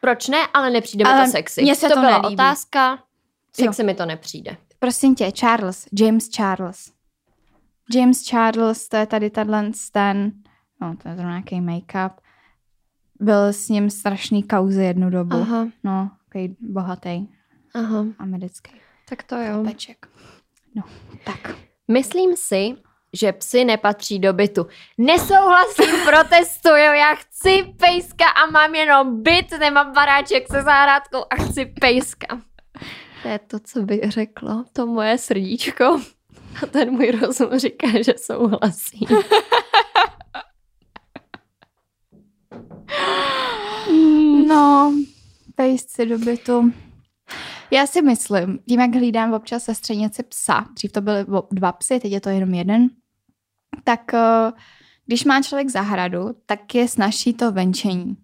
[0.00, 1.62] proč ne, ale nepřijde mi Ale to sexy.
[1.62, 2.34] mně se to byla nelíbí.
[2.34, 2.98] otázka,
[3.52, 4.56] sexy mi to nepřijde.
[4.78, 6.92] Prosím tě, Charles, James Charles.
[7.94, 10.32] James Charles, to je tady tenhle ten,
[10.80, 12.10] no to je zrovna nějaký make-up.
[13.20, 15.36] Byl s ním strašný kauzy jednu dobu.
[15.36, 17.28] Aha, No, takový bohatý,
[17.74, 18.72] aha, americký.
[19.08, 19.64] tak to jo.
[19.64, 20.06] Peček.
[20.74, 20.82] No,
[21.24, 21.56] tak.
[21.88, 22.74] Myslím si,
[23.12, 24.66] že psy nepatří do bytu.
[24.98, 31.66] Nesouhlasím, protestuju, já chci pejska a mám jenom byt, nemám baráček se zahrádkou a chci
[31.80, 32.40] pejska.
[33.22, 36.00] To je to, co by řeklo to moje srdíčko.
[36.62, 39.06] A ten můj rozum říká, že souhlasí.
[44.46, 44.92] No,
[45.56, 46.72] pejsci do bytu.
[47.70, 52.12] Já si myslím, tím, jak hlídám občas sestřenici psa, dřív to byly dva psy, teď
[52.12, 52.88] je to jenom jeden,
[53.84, 54.52] tak eh,
[55.06, 58.16] když má člověk zahradu, tak je snažší to venčení.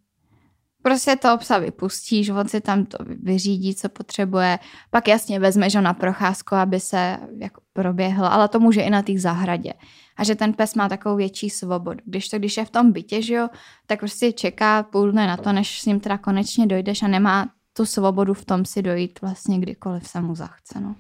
[0.83, 4.59] Prostě toho psa vypustíš, on si tam to vyřídí, co potřebuje,
[4.90, 9.03] pak jasně vezmeš ho na procházku, aby se jako proběhl, ale to může i na
[9.03, 9.73] té zahradě.
[10.16, 12.01] A že ten pes má takovou větší svobodu.
[12.05, 13.49] Když to, když je v tom bytě, že jo,
[13.87, 17.49] tak prostě čeká půl dne na to, než s ním teda konečně dojdeš a nemá
[17.73, 20.81] tu svobodu v tom si dojít vlastně kdykoliv se mu zachce.
[20.81, 20.95] No.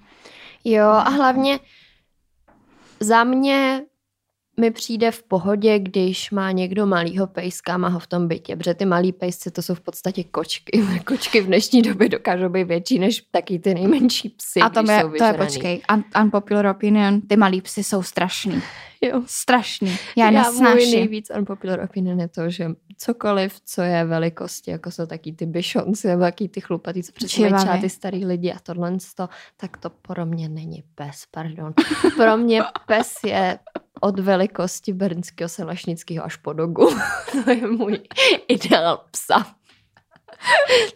[0.64, 1.60] Jo, a hlavně
[3.00, 3.82] za mě
[4.60, 8.56] mi přijde v pohodě, když má někdo malýho pejska a má ho v tom bytě,
[8.56, 10.82] protože ty malý pejsci to jsou v podstatě kočky.
[11.04, 15.04] Kočky v dnešní době dokážou být větší než taky ty nejmenší psy, a to je,
[15.18, 18.62] to je počkej, un, unpopular opinion, ty malí psy jsou strašný.
[19.04, 19.22] Jo.
[19.26, 19.96] Strašný.
[20.16, 20.90] Já, Já můj nesnáším.
[20.90, 26.08] nejvíc unpopular opinion je to, že cokoliv, co je velikosti, jako jsou taky ty bišonci,
[26.08, 30.26] nebo taky ty chlupatý, co přesně ty starý lidi a tohle, to, tak to pro
[30.26, 31.74] mě není pes, pardon.
[32.16, 33.58] Pro mě pes je
[34.02, 36.90] od velikosti bernského selašnického až po dogu.
[37.44, 38.00] to je můj
[38.48, 39.46] ideál psa.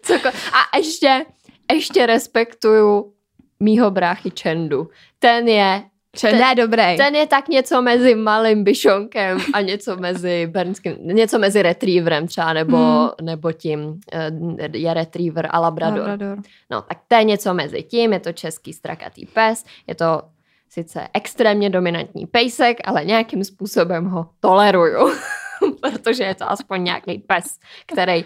[0.03, 1.27] Coko- a ještě,
[1.73, 3.13] ještě respektuju
[3.61, 4.89] mýho bráchy Čendu.
[5.19, 5.83] Ten je
[6.17, 6.97] Čendé dobrý.
[6.97, 12.53] ten je tak něco mezi malým bišonkem a něco mezi bernským, něco mezi retrieverem třeba,
[12.53, 13.09] nebo, Hmm.
[13.23, 14.31] nebo tím eh,
[14.75, 15.99] je retriever a labrador.
[15.99, 16.39] Labrador.
[16.71, 20.23] No, tak to je něco mezi tím, je to český strakatý pes, je to
[20.69, 25.13] sice extrémně dominantní pejsek, ale nějakým způsobem ho toleruju,
[25.81, 27.45] protože je to aspoň nějaký pes,
[27.87, 28.25] který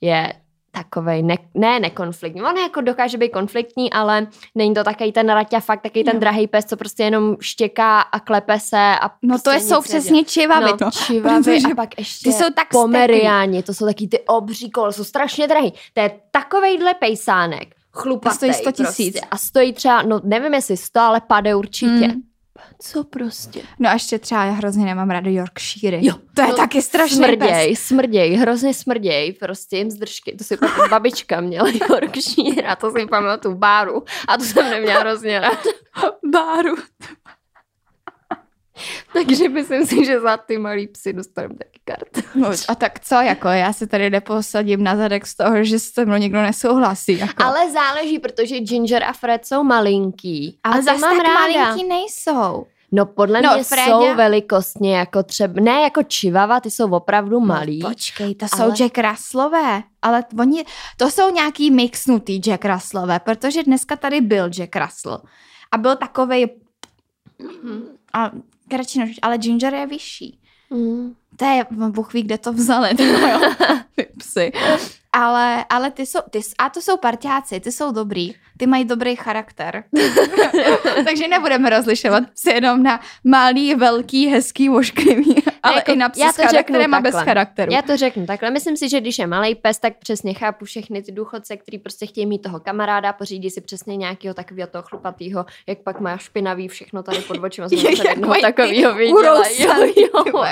[0.00, 0.32] je
[0.72, 2.42] takovej, ne, ne nekonfliktní.
[2.42, 6.20] On jako dokáže být konfliktní, ale není to takový ten raťa fakt, takový ten Jo.
[6.20, 8.76] drahý pes, co prostě jenom štěká a klepe se.
[8.76, 10.70] A No to prostě je, jsou přesně čivavy.
[10.80, 14.70] No, čivavy protože a pak ještě ty jsou tak pomeriáni, to jsou taky ty obří
[14.70, 15.72] kol, jsou strašně drahý.
[15.92, 18.92] To je takovejhle pejsánek, chlupatý A stojí 100 000.
[18.92, 19.20] Prostě.
[19.20, 22.08] A stojí třeba, no nevím jestli 100, ale pade určitě.
[22.08, 22.22] Mm.
[22.78, 23.62] Co prostě?
[23.78, 25.98] No a ještě třeba já hrozně nemám ráda Yorkshire.
[26.00, 27.80] Jo, to je no, taky strašný Smrděj, pes.
[27.80, 30.36] smrděj, hrozně smrděj, prostě jim zdržky.
[30.36, 35.00] To si pak babička měla Yorkshire a to si pamatuju báru a to jsem neměla
[35.00, 35.58] hrozně rád.
[36.32, 36.74] Báru.
[39.12, 42.20] Takže myslím si, že za ty malý psy dostaneme taky kartu.
[42.34, 46.04] No, a tak co, jako já se tady neposadím na zadek z toho, že se
[46.04, 47.18] mnou někdo nesouhlasí.
[47.18, 47.44] Jako.
[47.44, 50.58] Ale záleží, protože Ginger a Fred jsou malinký.
[50.64, 51.34] Ale a zase tak ráda.
[51.34, 52.66] malinký nejsou.
[52.92, 57.40] No podle No, mě Fréďa- jsou velikostně jako třeba, ne jako čivava, ty jsou opravdu
[57.40, 57.78] malý.
[57.78, 60.64] No, počkej, to ale- jsou Jack Russellové, ale oni,
[60.96, 65.20] to jsou nějaký mixnutý Jack Russellové, protože dneska tady byl Jack Russell
[65.72, 66.46] a byl takovej
[68.12, 68.30] a
[68.70, 70.38] kratší nož, ale Ginger je vyšší.
[70.70, 71.14] Mm.
[71.36, 72.90] To je, Bůh ví, kde to vzali,
[73.30, 73.40] jo,
[73.96, 74.52] ty psy.
[75.12, 79.16] Ale, ale ty jsou, ty, a to jsou parťáci, ty jsou dobrý, ty mají dobrý
[79.16, 79.84] charakter.
[81.04, 86.20] Takže nebudeme rozlišovat psy jenom na malý, velký, hezký, vošklivý, ale jako- i na psy
[86.20, 87.72] já to řeknu a bez charakteru.
[87.72, 88.50] Já to řeknu takhle.
[88.50, 92.06] Myslím si, že když je malý pes, tak přesně chápu všechny ty důchodce, který prostě
[92.06, 96.68] chtějí mít toho kamaráda, pořídí si přesně nějakého takového toho chlupatýho, jak pak má špinavý
[96.68, 97.68] všechno tady pod očima.
[97.68, 99.42] Jsem zase jednoho takového viděla.
[99.58, 99.74] Jo,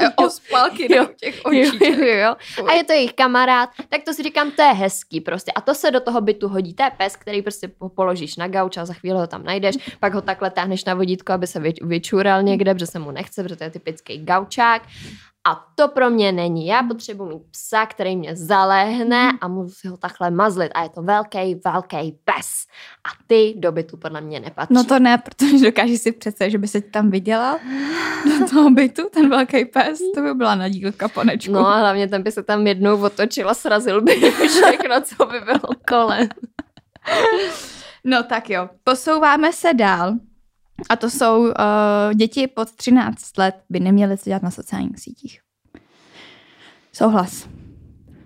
[0.03, 1.07] jo, ospalky těch Jo,
[1.45, 1.79] očí.
[2.01, 2.35] jo, jo.
[2.69, 5.53] A je to jejich kamarád, tak to si říkám, to je hezký prostě.
[5.53, 6.75] A to se do toho bytu hodí.
[6.75, 9.75] To je pes, který prostě po- položíš na gauč a za chvíli ho tam najdeš,
[10.01, 13.43] pak ho takhle táhneš na vodítko, aby se vy, vyčural někde, protože se mu nechce,
[13.43, 14.83] protože to je typický gaučák.
[15.49, 16.67] A to pro mě není.
[16.67, 20.73] Já potřebuji mít psa, který mě zaléhne a můžu si ho takhle mazlit.
[20.75, 22.67] A je to velký, velký pes.
[23.05, 24.75] A ty do bytu podle mě nepatří.
[24.75, 27.59] No to ne, protože dokážeš si představit, že by se tam vydělal
[28.41, 31.53] do toho bytu, ten velký pes, to by byla nadílka, panečku.
[31.53, 35.41] No a hlavně ten by se tam jednou otočil a srazil by všechno, co by
[35.41, 36.29] bylo kolem.
[38.05, 40.15] No tak jo, posouváme se dál.
[40.89, 41.53] A to jsou uh,
[42.15, 45.41] děti pod 13 let by neměly se dělat na sociálních sítích.
[46.93, 47.49] Souhlas.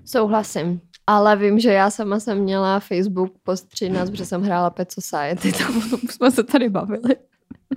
[0.04, 0.80] Souhlasím.
[1.06, 5.52] Ale vím, že já sama jsem měla Facebook post 13, protože jsem hrála Pet Society.
[5.90, 7.16] To jsme se tady bavili.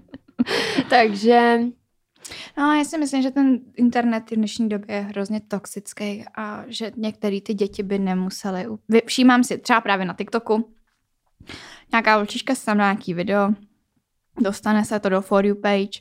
[0.89, 1.59] Takže
[2.57, 6.91] No, já si myslím, že ten internet v dnešní době je hrozně toxický a že
[6.95, 8.65] některé ty děti by nemusely.
[9.05, 10.73] Všímám si třeba právě na TikToku,
[11.91, 13.53] nějaká holčička si tam dá nějaký video,
[14.41, 15.99] dostane se to do For You page,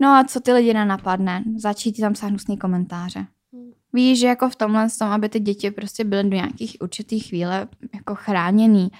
[0.00, 1.44] no a co ty lidi nenapadne?
[1.56, 3.26] Začít tam psát hnusný komentáře.
[3.52, 3.70] Hmm.
[3.92, 7.68] Víš, že jako v tomhle tom, aby ty děti prostě byly do nějakých určitých chvíle
[7.94, 8.90] jako chráněný,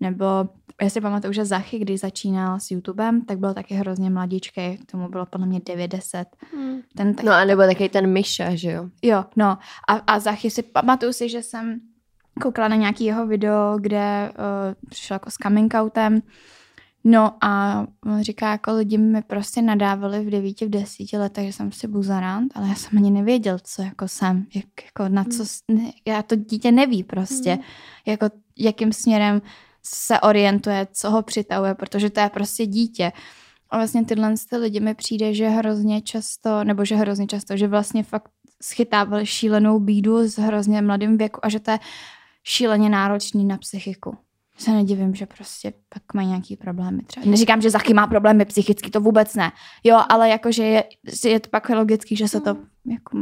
[0.00, 0.48] nebo
[0.82, 5.08] já si pamatuju, že Zachy, když začínal s YouTubem, tak byl taky hrozně mladíčkej, tomu
[5.08, 6.24] bylo podle mě 9-10.
[6.96, 8.88] Ten tak, No a nebo taky ten Myša, že jo?
[9.02, 9.58] Jo, no.
[9.88, 11.80] A, a Zachy si, pamatuju si, že jsem
[12.42, 16.22] koukala na nějaký jeho video, kde uh, přišel jako s coming outem.
[17.04, 21.52] No a on říká, jako lidi mi prostě nadávali v devíti, v desíti letech, že
[21.52, 25.44] jsem si buzarant, ale já jsem ani nevěděl, co jako jsem, jak, jako na co,
[25.68, 27.62] ne, já to dítě neví prostě, Hmm.
[28.06, 29.42] jako jakým směrem
[29.82, 33.12] se orientuje, co ho přitahuje, protože to je prostě dítě.
[33.70, 37.68] A vlastně tyhle ty lidi mi přijde, že hrozně často, nebo že hrozně často, že
[37.68, 38.30] vlastně fakt
[38.62, 41.78] schytávali šílenou bídu s hrozně mladým věku a že to je
[42.44, 44.16] šíleně náročný na psychiku.
[44.58, 47.26] Se nedivím, že prostě pak mají nějaký problémy třeba.
[47.26, 49.52] Neříkám, že Zachy má problémy psychicky, to vůbec ne.
[49.84, 50.84] Jo, ale jakože je,
[51.24, 53.18] je to pak logický, že se to jako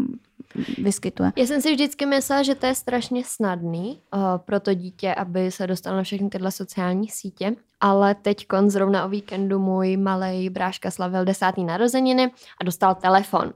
[0.78, 1.32] vyskytuje.
[1.36, 5.50] Já jsem si vždycky myslela, že to je strašně snadný uh, pro to dítě, aby
[5.50, 10.90] se dostalo na všechny tyhle sociální sítě, ale teď zrovna o víkendu můj malý bráška
[10.90, 13.52] slavil desátý narozeniny a dostal telefon.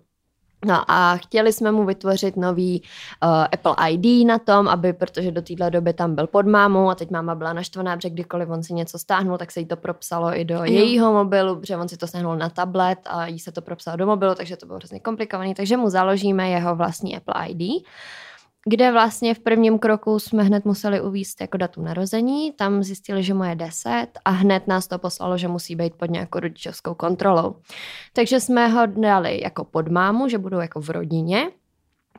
[0.64, 2.83] No a chtěli jsme mu vytvořit nový
[3.23, 6.94] uh, Apple ID na tom, aby, protože do téhle doby tam byl pod mámou a
[6.94, 10.38] teď máma byla naštvaná, protože kdykoliv on si něco stáhnul, tak se jí to propsalo
[10.38, 10.64] i do Jo.
[10.64, 14.07] jejího mobilu, protože on si to stáhnul na tablet a jí se to propsalo do
[14.07, 17.87] mobilu, takže to bylo hrozně komplikovaný, takže mu založíme jeho vlastní Apple ID
[18.66, 23.35] kde vlastně v prvním kroku jsme hned museli uvíct jako datum narození, tam zjistili, že
[23.35, 27.57] mu je 10 a hned nás to poslalo, že musí být pod nějakou rodičovskou kontrolou.
[28.12, 31.51] Takže jsme ho dali jako pod mámu, že budou jako v rodině,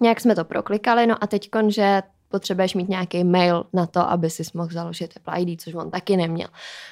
[0.02, 4.30] nějak jsme to proklikali, no a teď že potřebuješ mít nějaký mail na to, aby
[4.30, 6.48] si mohl založit Apple ID, což on taky neměl.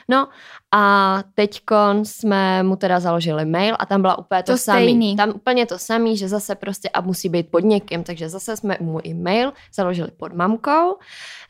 [0.08, 0.28] No
[0.71, 1.62] a teď
[2.04, 4.84] jsme mu teda založili mail a tam byla úplně to, To samý.
[4.84, 5.15] stejný.
[5.15, 8.78] Tam úplně to samý, že zase prostě a musí být pod někým, takže zase jsme
[8.80, 10.97] mu i mail založili pod mamkou.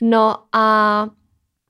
[0.02, 1.08] No a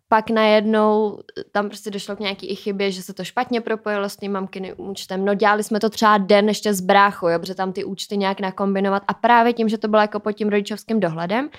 [0.09, 1.19] pak najednou
[1.51, 4.73] tam prostě došlo k nějaký i chybě, že se to špatně propojilo s tím mamkyným
[4.77, 5.25] účtem.
[5.25, 8.39] No dělali jsme to třeba den ještě z bráchu, jo, protože tam ty účty nějak
[8.39, 11.49] nakombinovat a právě tím, že to bylo jako pod tím rodičovským dohledem,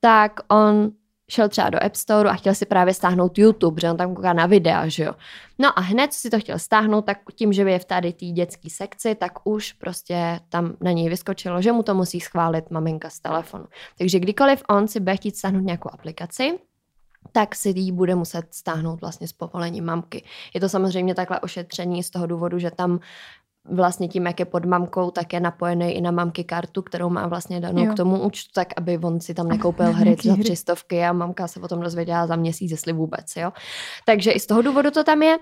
[0.00, 0.90] tak on
[1.30, 4.32] šel třeba do App Store a chtěl si právě stáhnout YouTube, protože on tam kouká
[4.32, 5.12] na videa, že jo.
[5.58, 8.26] No a hned co si to chtěl stáhnout, tak tím, že je v tady té
[8.26, 13.10] dětské sekci, tak už prostě tam na něj vyskočilo, že mu to musí schválit maminka
[13.10, 13.64] z telefonu.
[13.98, 16.58] Takže kdykoliv on si bude chtít stáhnout nějakou aplikaci,
[17.32, 20.24] tak si ji bude muset stáhnout vlastně s povolením mamky.
[20.54, 23.00] Je to samozřejmě takhle ošetření z toho důvodu, že tam
[23.70, 27.26] vlastně tím, jak je pod mamkou, tak je napojený i na mamky kartu, kterou má
[27.26, 27.92] vlastně danou Jo.
[27.92, 30.44] k tomu účtu, tak aby on si tam nekoupil hry za hry.
[30.44, 33.52] třistovky a mamka se o tom dozvěděla za měsíc, jestli vůbec, jo.
[34.06, 35.38] Takže i z toho důvodu to tam je.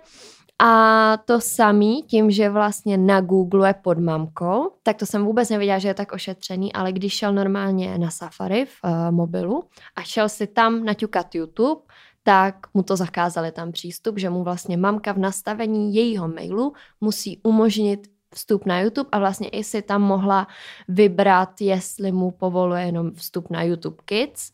[0.59, 5.51] A to samý, tím, že vlastně na Google je pod mamkou, tak to jsem vůbec
[5.51, 9.64] nevěděla, že je tak ošetřený, ale když šel normálně na Safari v uh, mobilu
[9.97, 11.81] a šel si tam naťukat YouTube,
[12.23, 17.40] tak mu to zakázali tam přístup, že mu vlastně mamka v nastavení jejího mailu musí
[17.42, 20.47] umožnit vstup na YouTube a vlastně i si tam mohla
[20.88, 24.53] vybrat, jestli mu povoluje jenom vstup na YouTube Kids,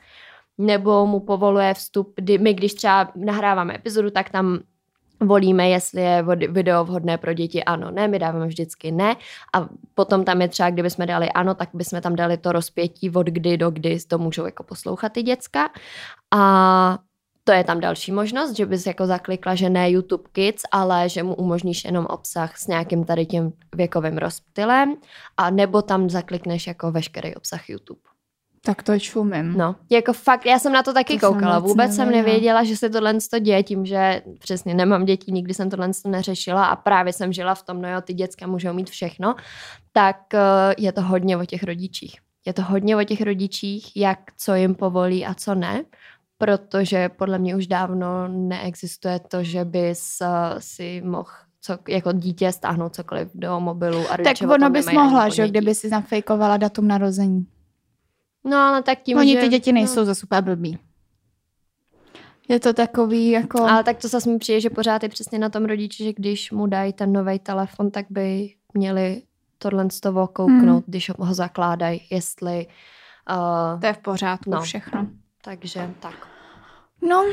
[0.59, 4.59] nebo mu povoluje vstup, kdy my když třeba nahráváme epizodu, tak tam
[5.23, 9.17] volíme, jestli je video vhodné pro děti, ano, ne, my dáváme vždycky ne.
[9.55, 13.11] A potom tam je třeba, kdyby jsme dali ano, tak bychom tam dali to rozpětí
[13.11, 15.71] od kdy do kdy to můžou jako poslouchat ty děcka.
[16.35, 16.99] A
[17.45, 21.23] to je tam další možnost, že bys jako zaklikla, že ne YouTube Kids, ale že
[21.23, 24.97] mu umožníš jenom obsah s nějakým tady tím věkovým rozptylem.
[25.37, 28.12] A nebo tam zaklikneš jako veškerý obsah YouTube.
[28.65, 29.53] Tak to čumím.
[29.59, 31.55] No, jako fakt, já jsem na to taky to koukala.
[31.55, 31.97] Jsem Vůbec nevěděla.
[31.97, 35.91] jsem nevěděla, že se tohle to děje tím, že přesně nemám děti, nikdy jsem tohle
[36.03, 39.35] to neřešila a právě jsem žila v tom, no jo, ty děcka můžou mít všechno,
[39.93, 40.41] tak uh,
[40.79, 42.21] je to hodně o těch rodičích.
[42.47, 45.85] Je to hodně o těch rodičích, jak co jim povolí a co ne
[46.39, 52.53] protože podle mě už dávno neexistuje to, že bys uh, si mohl co, jako dítě
[52.53, 54.13] stáhnout cokoliv do mobilu.
[54.13, 57.47] A tak ono bys mohla, že kdyby si zafejkovala datum narození.
[58.45, 59.41] No ale tak tím, Oni že...
[59.41, 60.07] ty děti nejsou no.
[60.07, 60.79] za super blbý.
[62.49, 63.63] Je to takový jako...
[63.63, 66.53] Ale tak to zase mi přijde, že pořád je přesně na tom rodiči, že když
[66.53, 69.23] mu dají ten nový telefon, tak by měli
[69.59, 70.85] tohle z toho kouknout, hmm.
[70.87, 72.67] když ho zakládají, jestli...
[73.31, 74.61] Uh, to je v pořádku no.
[74.61, 75.07] všechno.
[75.45, 76.29] Takže tak.
[77.09, 77.25] No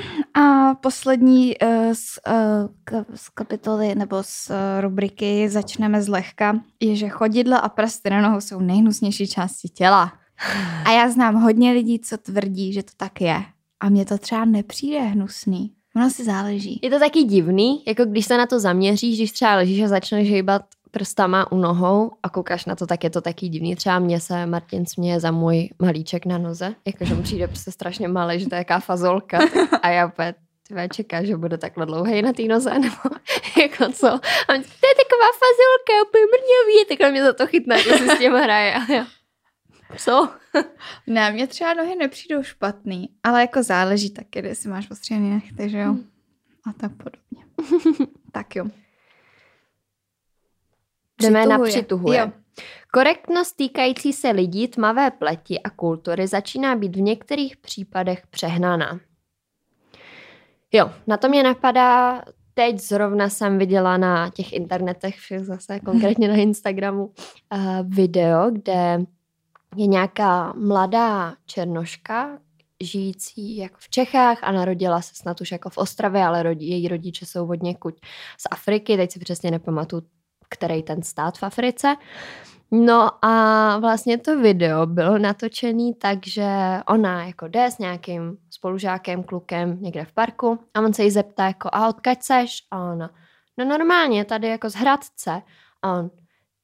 [0.41, 2.19] a poslední uh, z,
[2.91, 8.21] uh, z kapitoly nebo z uh, rubriky začneme zlehka, je, že chodidla a prsty na
[8.21, 10.13] nohou jsou nejhnusnější části těla.
[10.86, 13.43] A já znám hodně lidí, co tvrdí, že to tak je.
[13.80, 15.71] A mně to třeba nepřijde hnusný.
[15.95, 16.80] Ono si záleží.
[16.84, 20.30] Je to taky divný, jako když se na to zaměříš, když třeba ležíš a začneš
[20.30, 23.75] hýbat prstama u nohou a koukáš na to, tak je to taky divný.
[23.75, 28.08] Třeba mě se Martin směje za můj malíček na noze, jakože mu přijde prostě strašně
[28.08, 29.39] malý, že to je jaká fazolka.
[29.82, 30.36] A já opět
[30.67, 32.95] tvé čeká, že bude takhle dlouhý na té noze, nebo
[33.62, 34.08] jako co.
[34.08, 38.10] A on, to je taková fazolka, úplně mrňový, takhle mě za to chytne, že si
[38.10, 38.73] s tím hraje.
[38.73, 39.06] A já,
[39.97, 40.30] co?
[41.08, 45.69] ne, mě třeba nohy nepřijdou špatný, ale jako záleží taky, kde si máš ostřený nechty,
[45.69, 45.91] že jo?
[45.91, 46.10] Hmm.
[46.69, 47.45] A tak podobně.
[48.32, 48.65] tak jo.
[51.21, 52.19] Jdeme na přituhuje.
[52.19, 52.32] Jo.
[52.93, 58.99] Korektnost týkající se lidí, tmavé pleti a kultury začíná být v některých případech přehnaná.
[60.71, 62.21] Jo, na to mě napadá,
[62.54, 67.13] teď zrovna jsem viděla na těch internetech, všech zase konkrétně na Instagramu, uh,
[67.84, 68.99] video, kde
[69.75, 72.39] je nějaká mladá černoška,
[72.84, 76.88] žijící jako v Čechách a narodila se snad už jako v Ostravě, ale rodi, její
[76.88, 77.95] rodiče jsou od někud
[78.38, 80.01] z Afriky, teď si přesně nepamatuju
[80.49, 81.95] který ten stát v Africe.
[82.71, 86.47] No a vlastně to video bylo natočený tak, že
[86.88, 91.45] ona jako jde s nějakým spolužákem, klukem někde v parku a on se jí zeptá
[91.47, 92.58] jako a odkaď seš?
[92.71, 93.10] A ona,
[93.58, 95.41] no normálně tady jako z Hradce.
[95.82, 96.12] A on,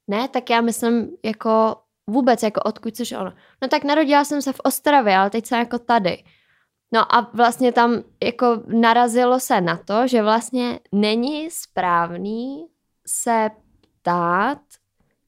[0.08, 1.76] ne, tak já myslím jako
[2.10, 3.12] vůbec jako odkud seš?
[3.12, 6.24] Ona, no tak narodila jsem se v Ostravě, ale teď jsem jako tady.
[6.94, 12.66] No a vlastně tam jako narazilo se na to, že vlastně není správný
[13.08, 13.50] se
[14.02, 14.60] ptát,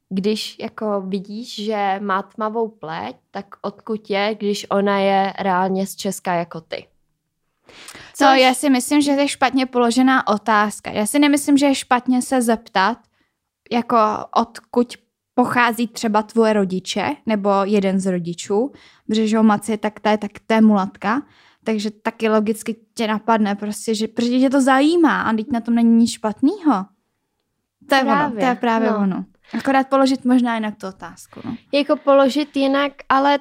[0.10, 5.96] když jako vidíš, že má tmavou pleť, tak odkud je, když ona je reálně z
[5.96, 6.88] Česka jako ty.
[8.14, 8.26] Což...
[8.26, 10.92] No, já si myslím, že to je špatně položená otázka.
[10.92, 12.98] Já si nemyslím, že je špatně se zeptat,
[13.72, 13.98] jako
[14.36, 14.94] odkud
[15.38, 18.72] pochází třeba tvoje rodiče, nebo jeden z rodičů,
[19.08, 21.22] protože že maci, tak ta je tak je mulatka,
[21.64, 25.76] takže taky logicky tě napadne prostě, že protože tě to zajímá a teď na tom
[25.76, 26.86] není nic špatného.
[27.90, 28.26] To je právě.
[28.26, 28.98] ono, to je právě no.
[28.98, 29.26] ono.
[29.54, 31.40] Akorát položit možná jinak tu otázku.
[31.46, 31.58] No.
[31.72, 33.40] Jako položit jinak, ale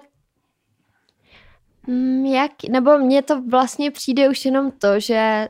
[1.87, 5.49] mm, jak, nebo mně to vlastně přijde už jenom to, že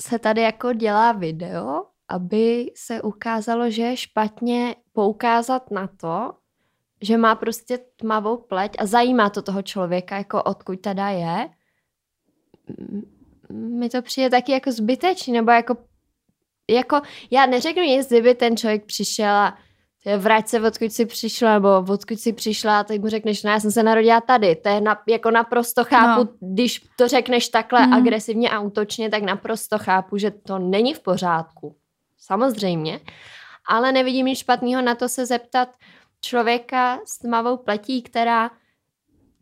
[0.00, 6.32] se tady jako dělá video, aby se ukázalo, že je špatně poukázat na to,
[7.02, 11.48] že má prostě tmavou pleť a zajímá to toho člověka, jako odkud teda je.
[13.50, 15.76] Mi to přijde taky jako zbytečný, nebo jako
[16.70, 19.58] jako, já neřeknu nic, kdyby ten člověk přišel a
[20.16, 23.60] vrať se, odkud jsi přišla, nebo odkud jsi přišla a teď mu řekneš, no já
[23.60, 24.56] jsem se narodila tady.
[24.56, 26.52] To je na, jako naprosto chápu, no.
[26.52, 27.92] když to řekneš takhle mm.
[27.92, 31.76] agresivně a útočně, tak naprosto chápu, že to není v pořádku.
[32.18, 33.00] Samozřejmě.
[33.68, 35.68] Ale nevidím nic špatného na to se zeptat
[36.20, 38.50] člověka s tmavou pletí, která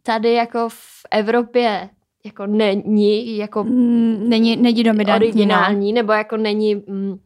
[0.02, 1.88] tady jako v Evropě
[2.24, 5.96] jako není jako mm, není, není dominantní, originální, no.
[5.96, 7.20] nebo jako není mm,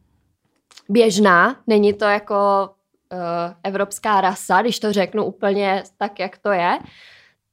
[0.89, 2.69] běžná, není to jako
[3.11, 3.19] uh,
[3.63, 6.79] evropská rasa, když to řeknu úplně tak, jak to je,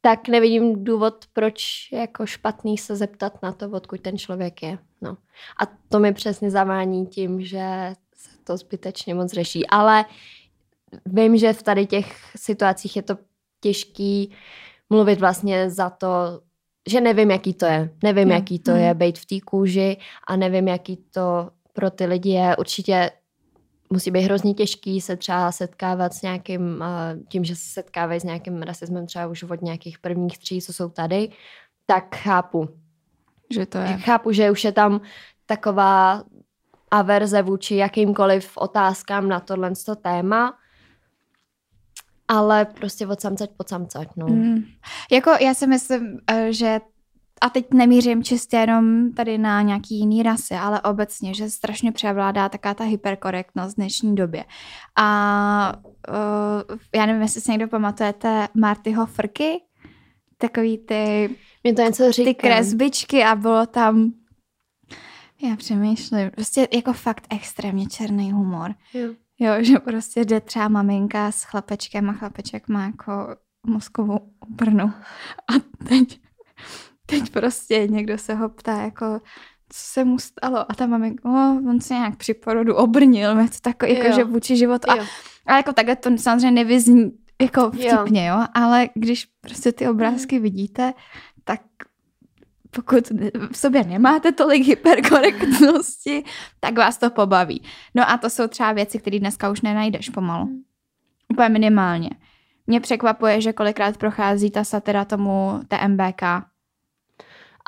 [0.00, 4.78] tak nevidím důvod, proč jako špatný se zeptat na to, odkud ten člověk je.
[5.00, 5.16] No.
[5.62, 9.66] A to mi přesně zavání tím, že se to zbytečně moc řeší.
[9.66, 10.04] Ale
[11.06, 13.18] vím, že v tady těch situacích je to
[13.60, 14.32] těžký
[14.90, 16.40] mluvit vlastně za to,
[16.88, 17.90] že nevím, jaký to je.
[18.02, 19.96] Nevím, jaký to je být v té kůži
[20.26, 22.56] a nevím, jaký to pro ty lidi je.
[22.56, 23.10] Určitě
[23.90, 26.84] musí být hrozně těžký se třeba setkávat s nějakým,
[27.28, 30.88] tím, že se setkávají s nějakým rasismem třeba už od nějakých prvních tří, co jsou
[30.88, 31.30] tady,
[31.86, 32.68] tak chápu.
[33.54, 33.86] Že to je.
[33.86, 35.00] Chápu, že už je tam
[35.46, 36.24] taková
[36.90, 39.72] averze vůči jakýmkoliv otázkám na tohle
[40.02, 40.58] téma,
[42.28, 44.26] ale prostě od samcať po samcať, no.
[44.26, 44.64] Mm.
[45.10, 46.80] Jako já si myslím, eh, že
[47.40, 52.48] a teď nemířím čistě jenom tady na nějaký jiný rasy, ale obecně, že strašně převládá
[52.48, 54.44] taká ta hyperkorektnost v dnešní době.
[54.96, 55.72] A
[56.08, 59.60] uh, já nevím, jestli si někdo pamatujete Martyho frky,
[60.38, 61.34] takový ty,
[61.64, 64.12] Mě to něco ty kresbičky a bylo tam
[65.42, 68.74] já přemýšlím, prostě jako fakt extrémně černý humor.
[68.94, 69.14] Jo.
[69.40, 73.36] Jo, že prostě jde třeba maminka s chlapečkem a chlapeček má jako
[73.66, 74.92] mozkovou brnu.
[75.48, 76.20] A teď
[77.10, 79.20] teď prostě někdo se ho ptá, jako,
[79.68, 83.48] co se mu stalo a ta maminka, oh, on se nějak při porodu obrnil, je
[83.48, 84.90] to takový, jako, že vůči životu.
[84.90, 84.94] A,
[85.46, 88.34] a jako takhle to samozřejmě nevyzní jako vtipně, jo.
[88.38, 90.42] jo, ale když prostě ty obrázky hmm.
[90.42, 90.94] vidíte,
[91.44, 91.60] tak
[92.70, 93.08] pokud
[93.52, 96.24] v sobě nemáte tolik hyperkorektnosti,
[96.60, 97.62] tak vás to pobaví.
[97.94, 100.44] No a to jsou třeba věci, které dneska už nenajdeš pomalu.
[100.44, 100.62] Hmm.
[101.32, 102.10] Úplně minimálně.
[102.66, 106.22] Mě překvapuje, že kolikrát prochází ta satira tomu TMBK,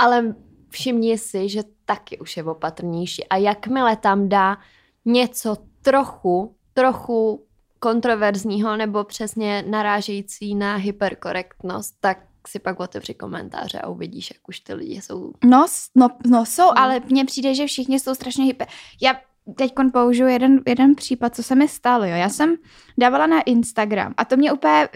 [0.00, 0.34] ale
[0.68, 3.28] všimni si, že taky už je opatrnější.
[3.28, 4.58] A jakmile tam dá
[5.04, 7.46] něco trochu, trochu
[7.78, 14.60] kontroverzního nebo přesně narážející na hyperkorektnost, tak si pak otevři komentáře a uvidíš, jak už
[14.60, 15.32] ty lidi jsou.
[15.44, 16.78] No, no, no jsou, no.
[16.78, 18.68] ale mně přijde, že všichni jsou strašně hyper.
[19.02, 19.20] Já
[19.56, 22.04] teď použiju jeden, jeden případ, co se mi stalo.
[22.04, 22.16] Jo.
[22.16, 22.56] Já jsem
[22.98, 24.88] dávala na Instagram a to mě úplně,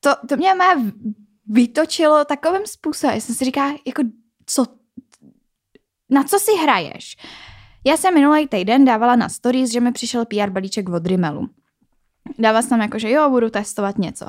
[0.00, 0.74] to, to mě má
[1.46, 3.14] vytočilo takovým způsobem.
[3.14, 4.02] Já jsem si říká, jako
[4.52, 4.64] co,
[6.10, 7.16] na co si hraješ?
[7.84, 11.48] Já jsem minulý týden dávala na stories, že mi přišel PR balíček od Rimmelu.
[12.38, 14.26] Dávala jsem jako, že jo, budu testovat něco.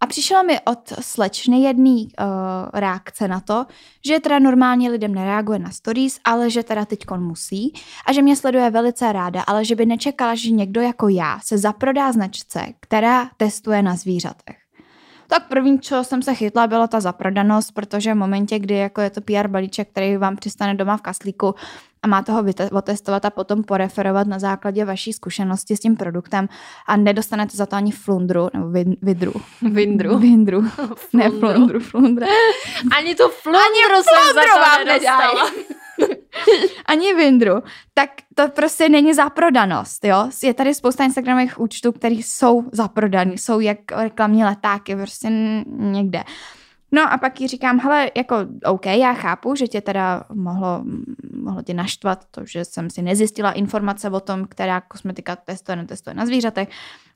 [0.00, 2.26] A přišla mi od slečny jedný uh,
[2.80, 3.66] reakce na to,
[4.06, 7.72] že teda normálně lidem nereaguje na stories, ale že teda teďkon musí
[8.06, 11.58] a že mě sleduje velice ráda, ale že by nečekala, že někdo jako já se
[11.58, 14.61] zaprodá značce, která testuje na zvířatech.
[15.26, 19.10] Tak první, co jsem se chytla, byla ta zaprodanost, protože v momentě, kdy jako je
[19.10, 21.54] to PR balíček, který vám přistane doma v kaslíku
[22.02, 26.48] a máte ho otestovat a potom poreferovat na základě vaší zkušenosti s tím produktem
[26.86, 28.66] a nedostanete za to ani flundru, nebo
[29.02, 29.32] vidru.
[29.62, 30.18] Vindru.
[30.18, 30.62] Vindru.
[31.12, 32.26] ne flundru, flundra.
[32.98, 35.50] Ani tu flundru, ani jsem za to nedostala.
[36.86, 37.62] ani Vindru,
[37.94, 40.28] tak to prostě není zaprodanost, jo.
[40.42, 45.28] Je tady spousta Instagramových účtů, které jsou zaprodaný, jsou jak reklamní letáky, prostě
[45.66, 46.24] někde.
[46.92, 50.84] No a pak jí říkám, hele, jako OK, já chápu, že tě teda mohlo,
[51.42, 56.14] mohlo tě naštvat to, že jsem si nezjistila informace o tom, která kosmetika testuje, netestuje
[56.14, 56.68] na zvířatech.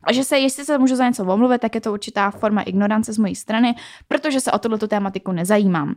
[0.02, 3.12] A že se, jestli se můžu za něco omluvit, tak je to určitá forma ignorance
[3.12, 3.74] z mojí strany,
[4.08, 5.94] protože se o tuto tématiku nezajímám.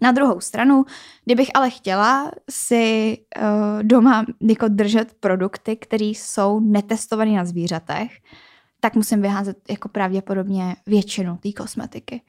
[0.00, 0.84] Na druhou stranu,
[1.24, 8.10] kdybych ale chtěla si uh, doma jako držet produkty, které jsou netestované na zvířatech,
[8.80, 12.22] tak musím vyházet jako pravděpodobně většinu té kosmetiky.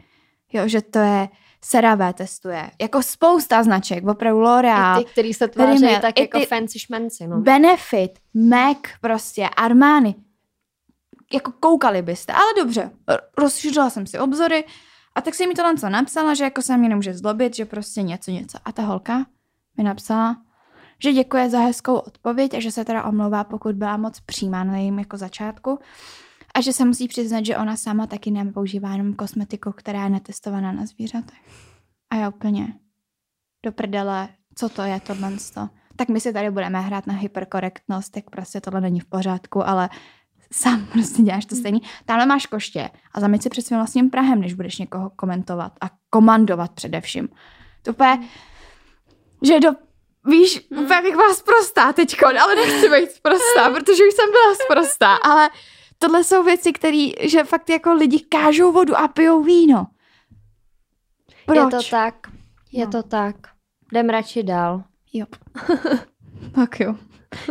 [0.54, 1.30] Jo, že to je
[1.62, 5.02] CeraVe testuje, jako spousta značek, opravdu L'Oreal.
[5.02, 7.42] I ty, který se tváří Rimmel, tak jako fancy šmenci, no.
[7.42, 10.16] Benefit, MAC prostě, Armani.
[11.34, 12.92] Jako koukali byste, ale dobře,
[13.38, 14.64] rozšířila jsem si obzory,
[15.16, 18.02] a tak si mi to co napsala, že jako se mě nemůže zlobit, že prostě
[18.02, 18.58] něco, něco.
[18.66, 19.26] A ta holka
[19.78, 20.38] mi napsala,
[21.00, 24.78] že děkuje za hezkou odpověď a že se teda omlouvá, pokud byla moc přímá na
[24.78, 25.80] jejím jako začátku.
[26.58, 30.72] A že se musí přiznat, že ona sama taky nepoužívá jenom kosmetiku, která je netestovaná
[30.72, 31.40] na zvířatech.
[32.10, 32.74] A já úplně
[33.66, 35.32] do prdele, co to je tohle?
[35.96, 39.90] Tak my si tady budeme hrát na hyperkorektnost, tak prostě tohle není v pořádku, ale
[40.52, 41.82] sám prostě děláš to stejný.
[42.06, 45.90] Tamhle máš koště a zamyť si před svým vlastním Prahem, než budeš někoho komentovat a
[46.10, 47.30] komandovat především.
[47.82, 48.28] To úplně,
[49.42, 49.70] že do,
[50.26, 50.86] víš, hmm.
[50.86, 55.50] úplně bych byla zprostá teďko, ale nechci být zprostá, protože už jsem byla zprostá, ale
[55.98, 59.88] tohle jsou věci, které, že fakt jako lidi kážou vodu a pijou víno.
[61.46, 61.58] Proč?
[61.58, 62.16] Je to tak,
[62.72, 62.92] je no.
[62.92, 63.36] to tak.
[63.92, 64.84] Jdem radši dál.
[65.14, 65.26] Jo.
[66.56, 66.96] tak jo.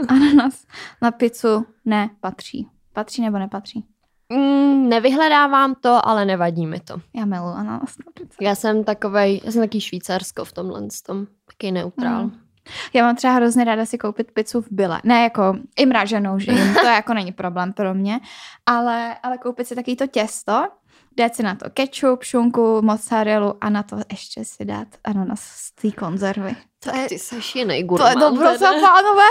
[0.09, 0.67] Ananas
[1.03, 2.69] na pizzu nepatří.
[2.93, 3.85] Patří nebo nepatří?
[4.33, 7.01] Mm, nevyhledávám to, ale nevadí mi to.
[7.15, 8.37] Já miluji ananas na pizzu.
[8.41, 12.25] Já jsem takovej, já jsem taký švýcarsko v tomhle tom, taky neutrál.
[12.25, 12.46] Mm.
[12.93, 15.01] Já mám třeba hrozně ráda si koupit pizzu v byle.
[15.05, 18.21] Ne jako i mraženou, že jim, to jako není problém pro mě,
[18.67, 20.69] ale, ale koupit si taky to těsto,
[21.17, 25.73] dát si na to ketchup, šunku, mozzarellu a na to ještě si dát ananas z
[25.73, 26.57] té konzervy.
[26.85, 28.09] To je, ty seš jiný To gurmán.
[28.13, 28.81] je dobrosa, teda.
[28.81, 29.25] pánové.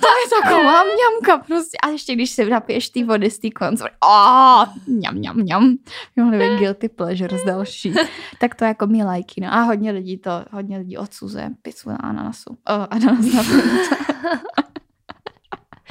[0.00, 1.78] To je taková mňamka prostě.
[1.82, 3.96] A ještě když si napiješ ty vody z té konzervy.
[4.00, 5.76] Oh, mňam, mňam, mňam.
[6.16, 7.94] Mohli být guilty pleasures další.
[8.40, 9.40] Tak to jako mi lajky.
[9.40, 9.54] No.
[9.54, 12.58] A hodně lidí to, hodně lidí odsuzuje pizzu na ananasu.
[12.70, 13.42] Oh, ananas na.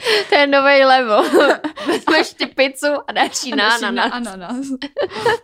[0.29, 1.23] To je nový level.
[1.87, 4.11] Vezmeš ty pizzu a dáš ji na ananas.
[4.13, 4.65] ananas.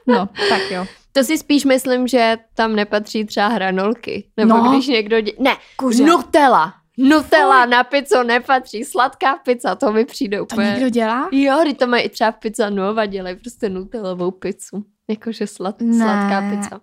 [0.07, 0.85] No, tak jo.
[1.11, 4.27] To si spíš myslím, že tam nepatří třeba hranolky.
[4.37, 4.71] Nebo No.
[4.71, 5.21] když někdo...
[5.21, 5.31] Dě...
[5.39, 6.03] Ne, Kuře.
[6.03, 6.73] Nutella.
[6.97, 8.85] Nutella na pizzu nepatří.
[8.85, 10.69] Sladká pizza, to mi přijde To úplně...
[10.69, 11.29] někdo dělá?
[11.31, 14.83] Jo, když to mají i třeba v pizza Nova, dělají prostě nutelovou pizzu.
[15.09, 15.97] Jakože slad, Ne.
[15.97, 16.81] sladká pizza.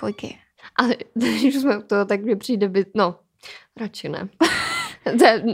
[0.00, 0.38] Pojky.
[0.76, 2.86] Ale když jsme u toho, tak mi přijde by...
[2.94, 3.16] No,
[3.80, 4.28] radši ne.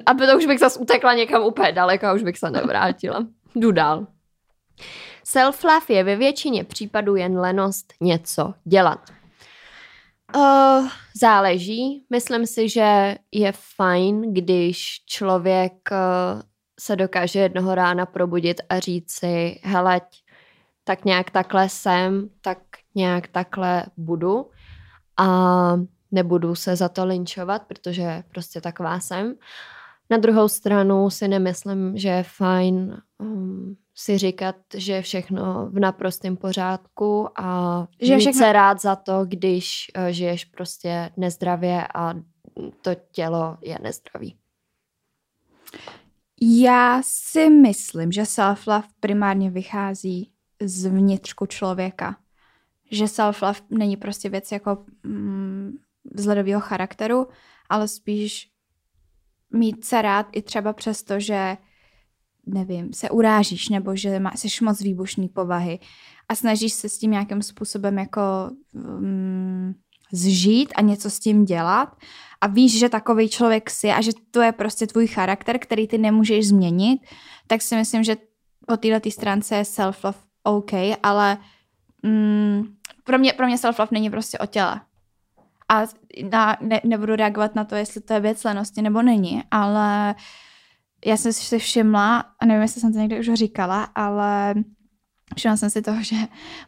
[0.06, 3.26] Aby to už bych zase utekla někam úplně daleko a už bych se nevrátila.
[3.54, 4.06] Jdu dál.
[5.24, 9.10] Self-love je ve většině případů jen lenost něco dělat.
[10.36, 10.88] Uh,
[11.20, 12.04] záleží.
[12.10, 16.42] Myslím si, že je fajn, když člověk uh,
[16.80, 20.00] se dokáže jednoho rána probudit a říct si, hele,
[20.84, 22.58] tak nějak takhle jsem, tak
[22.94, 24.50] nějak takhle budu
[25.16, 25.26] a
[26.10, 29.34] nebudu se za to linčovat, protože prostě taková jsem.
[30.10, 35.78] Na druhou stranu si nemyslím, že je fajn um, si říkat, že je všechno v
[35.78, 41.10] naprostém pořádku a Že je mít všechno- se rád za to, když uh, žiješ prostě
[41.16, 42.14] nezdravě a
[42.82, 44.36] to tělo je nezdravý.
[46.40, 52.16] Já si myslím, že self-love primárně vychází z vnitřku člověka.
[52.90, 55.78] Že self-love není prostě věc jako mm,
[56.14, 57.26] vzhledového charakteru,
[57.68, 58.50] ale spíš
[59.52, 61.56] mít se rád i třeba přesto, že
[62.46, 65.78] nevím, se urážíš nebo že má, jsi moc výbušný povahy
[66.28, 68.20] a snažíš se s tím nějakým způsobem jako
[68.74, 69.74] mm,
[70.12, 71.96] zžít a něco s tím dělat
[72.40, 75.98] a víš, že takový člověk jsi a že to je prostě tvůj charakter, který ty
[75.98, 77.00] nemůžeš změnit,
[77.46, 78.16] tak si myslím, že
[78.66, 81.38] po této stránce je self-love OK, ale
[82.02, 82.62] mm,
[83.04, 84.80] pro, mě, pro mě self-love není prostě o těle.
[85.68, 85.82] A
[86.30, 90.14] na, ne, nebudu reagovat na to, jestli to je věc lenosti nebo není, ale
[91.06, 94.54] já jsem si všimla, a nevím, jestli jsem to někdy už říkala, ale
[95.36, 96.16] všimla jsem si toho, že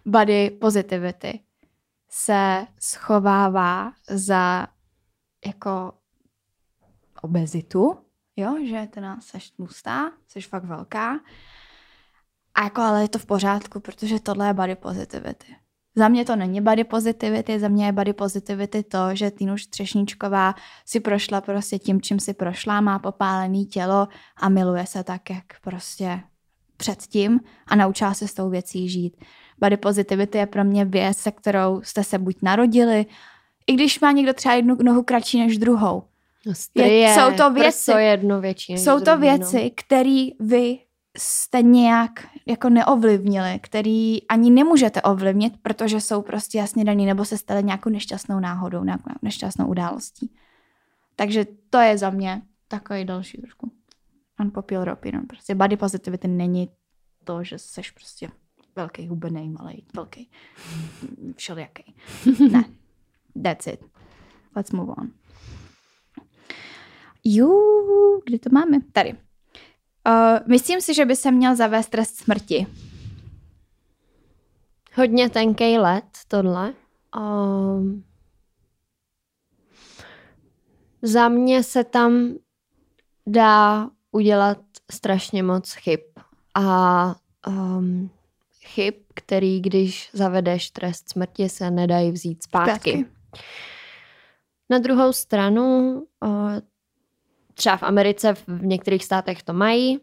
[0.06, 1.40] body positivity
[2.08, 4.66] se schovává za
[5.46, 5.92] jako
[7.22, 7.96] obezitu,
[8.36, 11.20] jo, že teda seš tlustá, seš fakt velká,
[12.54, 15.56] a jako ale je to v pořádku, protože tohle je body positivity.
[16.00, 20.54] Za mě to není body positivity, za mě je body positivity to, že Týnuš Třešníčková
[20.86, 25.44] si prošla prostě tím, čím si prošla, má popálený tělo a miluje se tak, jak
[25.62, 26.20] prostě
[26.76, 29.16] předtím a naučila se s tou věcí žít.
[29.58, 33.06] Body positivity je pro mě věc, se kterou jste se buď narodili,
[33.66, 36.02] i když má někdo třeba jednu nohu kratší než druhou.
[36.52, 40.78] Strie, jsou to věci- jedno větší Jsou to druhý, věci, které vy
[41.18, 47.38] jste nějak jako neovlivnili, který ani nemůžete ovlivnit, protože jsou prostě jasně daný nebo se
[47.38, 50.34] stali nějakou nešťastnou náhodou, nějakou nešťastnou událostí.
[51.16, 53.72] Takže to je za mě takový další trošku
[54.40, 55.26] unpopular opinion.
[55.26, 56.68] Prostě body positivity není
[57.24, 58.28] to, že seš prostě
[58.76, 60.30] velký, hubený, malý, velký,
[61.36, 61.94] všelijaký.
[62.50, 62.64] ne.
[63.42, 63.80] That's it.
[64.56, 65.10] Let's move on.
[67.24, 67.50] Jo,
[68.24, 68.80] kde to máme?
[68.92, 69.16] Tady.
[70.08, 72.66] Uh, myslím si, že by se měl zavést trest smrti.
[74.94, 76.74] Hodně tenký let, tohle.
[77.16, 78.04] Um,
[81.02, 82.34] za mě se tam
[83.26, 84.58] dá udělat
[84.90, 86.00] strašně moc chyb.
[86.54, 87.14] A
[87.46, 88.10] um,
[88.60, 92.90] chyb, který když zavedeš trest smrti, se nedají vzít zpátky.
[92.90, 93.06] Zpátky.
[94.70, 96.52] Na druhou stranu, uh,
[97.60, 99.98] třeba v Americe, v některých státech to mají,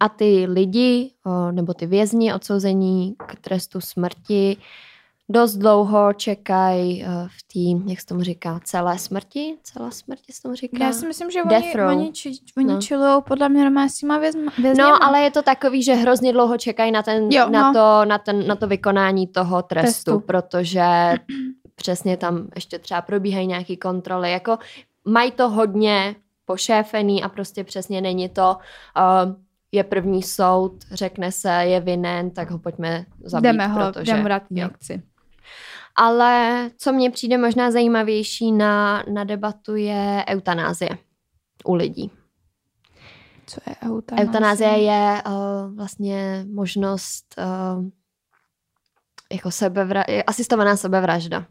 [0.00, 1.10] a ty lidi,
[1.50, 4.56] nebo ty vězni odsouzení k trestu smrti
[5.28, 9.56] dost dlouho čekají v té, jak se tomu říká, celé smrti?
[9.62, 10.84] Celé smrti se tomu říká?
[10.84, 11.88] Já si myslím, že Death oni, row.
[11.88, 12.80] oni, či, oni No.
[12.80, 14.52] chillujou podle mě normálně s těma vězněma.
[14.78, 17.72] No, ale je to takový, že hrozně dlouho čekají na, ten, Jo, na, no.
[17.72, 20.20] to, na, ten, na to vykonání toho trestu, Trestu.
[20.20, 20.84] protože
[21.74, 24.32] přesně tam ještě třeba probíhají nějaké kontroly.
[24.32, 24.58] Jako
[25.04, 26.16] mají to hodně
[26.46, 28.56] pošéfený a prostě přesně není to,
[28.96, 29.34] uh,
[29.72, 34.12] je první soud, řekne se, je vinen, tak ho pojďme zabít, Jdeme ho, protože...
[34.12, 35.02] jdeme dát injekci.
[35.96, 40.90] Ale co mně přijde možná zajímavější na, na debatu je eutanázie
[41.64, 42.10] u lidí.
[43.46, 44.28] Co je eutanázie?
[44.28, 47.84] Eutanázie je uh, vlastně možnost uh,
[49.32, 51.46] jako sebevra- asistovaná sebevražda.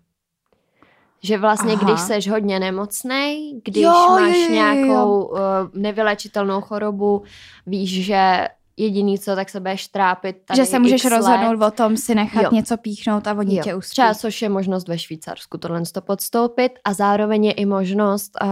[1.25, 1.83] Že vlastně, Aha.
[1.83, 4.53] Když seš hodně nemocnej, když Jo, jo, jo, máš jo, jo, jo.
[4.53, 5.37] nějakou uh,
[5.73, 7.23] nevylečitelnou chorobu,
[7.67, 8.47] víš, že
[8.77, 11.09] jediný co, tak se budeš trápit tady Že se můžeš let.
[11.09, 12.49] rozhodnout o tom si nechat Jo.
[12.51, 13.89] něco píchnout a oni tě uspí.
[13.91, 18.49] Třeba což je možnost ve Švýcarsku tohle to podstoupit a zároveň je i možnost, uh,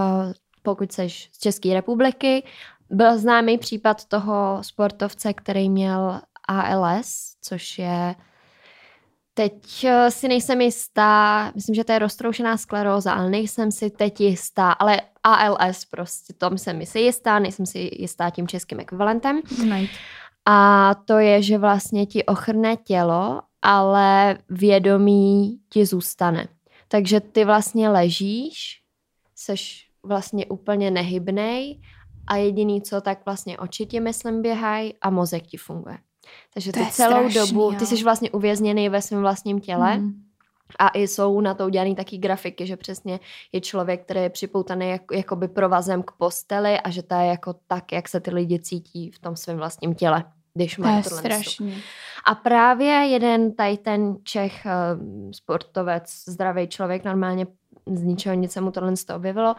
[0.63, 2.43] pokud seš z České republiky,
[2.89, 8.15] byl známý případ toho sportovce, který měl ALS, což je
[9.33, 14.21] Teď eh, si nejsem jistá, myslím, že to je roztroušená skleróza, ale nejsem si teď
[14.21, 19.41] jistá, ale ALS prostě, tom jsem si jistá, nejsem si jistá tím českým ekvivalentem.
[20.45, 26.47] A to je, že vlastně ti ochrne tělo, ale vědomí ti zůstane.
[26.87, 28.81] Takže ty vlastně ležíš,
[29.35, 31.81] seš vlastně úplně nehybnej
[32.27, 35.97] a jediný co, tak vlastně oči ti myslím běhají a mozek ti funguje.
[36.53, 37.79] Takže To ty je celou strašný, dobu, jo.
[37.79, 40.13] ty jsi vlastně uvězněný ve svém vlastním těle Mm.
[40.79, 43.19] a i jsou na to udělané taky grafiky, že přesně
[43.51, 47.55] je člověk, který je připoutaný jak, jakoby provazem k posteli a že to je jako
[47.67, 51.03] tak, jak se ty lidi cítí v tom svém vlastním těle, když To mají je
[51.03, 51.19] tohle.
[51.19, 51.77] strašný.
[52.25, 54.71] A právě jeden tady ten Čech, eh,
[55.31, 57.47] sportovec, zdravý člověk, normálně
[57.93, 59.55] z ničeho nic se mu tohle z toho objevilo,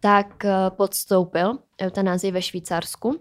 [0.00, 3.20] tak eh, podstoupil eutanázii ve Švýcarsku.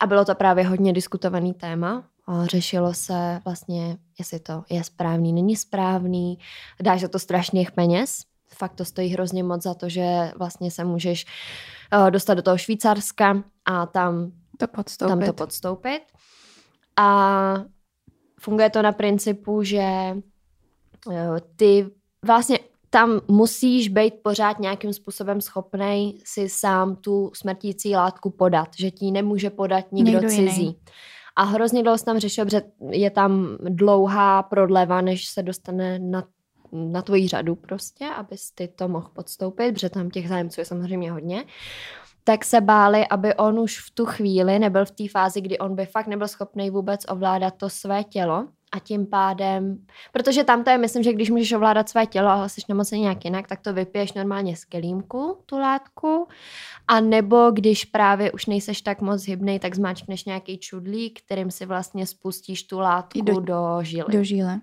[0.00, 2.04] A bylo to právě hodně diskutovaný téma.
[2.26, 6.38] A řešilo se vlastně, jestli to je správný, není správný,
[6.82, 8.22] dáš za to strašných peněz.
[8.54, 11.26] Fakt to stojí hrozně moc za to, že vlastně se můžeš
[12.06, 15.08] eh, dostat do toho Švýcarska a tam To podstoupit.
[15.10, 16.02] tam to podstoupit.
[16.96, 17.54] A
[18.40, 19.80] funguje to na principu, že
[21.12, 21.90] eh, ty
[22.26, 22.58] vlastně
[22.90, 29.10] tam musíš být pořád nějakým způsobem schopný si sám tu smrtící látku podat, že ti
[29.10, 30.28] nemůže podat nikdo, jiný.
[30.28, 30.78] cizí.
[31.36, 36.24] A hrozně dlouho se tam řešil, protože je tam dlouhá prodleva, než se dostane na,
[36.72, 41.12] na tvoji řadu prostě, abys ty to mohl podstoupit, protože tam těch zájemců je samozřejmě
[41.12, 41.44] hodně
[42.24, 45.76] tak se báli, aby on už v tu chvíli nebyl v té fázi, kdy on
[45.76, 49.78] by fakt nebyl schopný vůbec ovládat to své tělo a tím pádem,
[50.12, 53.24] protože tam to je, myslím, že když můžeš ovládat své tělo a jsi nemocný nějak
[53.24, 56.28] jinak, tak to vypiješ normálně z kelímku, tu látku,
[56.88, 61.66] a nebo když právě už nejseš tak moc hybnej, tak zmáčkneš nějaký čudlík, kterým si
[61.66, 64.12] vlastně spustíš tu látku I do, do- do žíly.
[64.12, 64.60] Do žíle.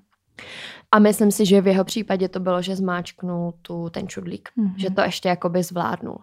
[0.92, 4.74] A myslím si, že v jeho případě to bylo, že zmáčknul tu, ten čudlík Mhm.
[4.78, 6.18] že to ještě jakoby zvládnul.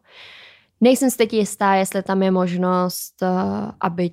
[0.80, 3.28] Nejsem si teď jistá, jestli tam je možnost, eh,
[3.80, 4.10] aby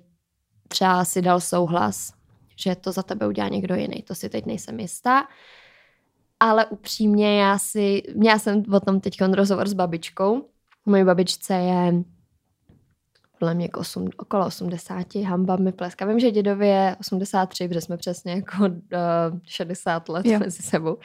[0.68, 2.14] třeba si dal souhlas,
[2.62, 4.04] že to za tebe udělá někdo jiný.
[4.08, 5.28] To si teď nejsem jistá.
[6.40, 10.50] Ale upřímně já si, měla jsem o tom teď rozhovor s babičkou.
[10.86, 11.94] Moje babičce je
[13.42, 16.06] podle mě osm, okolo 80, hamba mi pleska.
[16.06, 20.40] Vím, že dědovi je 83, protože jsme přesně jako uh, 60 let Jo.
[20.40, 20.98] mezi sebou.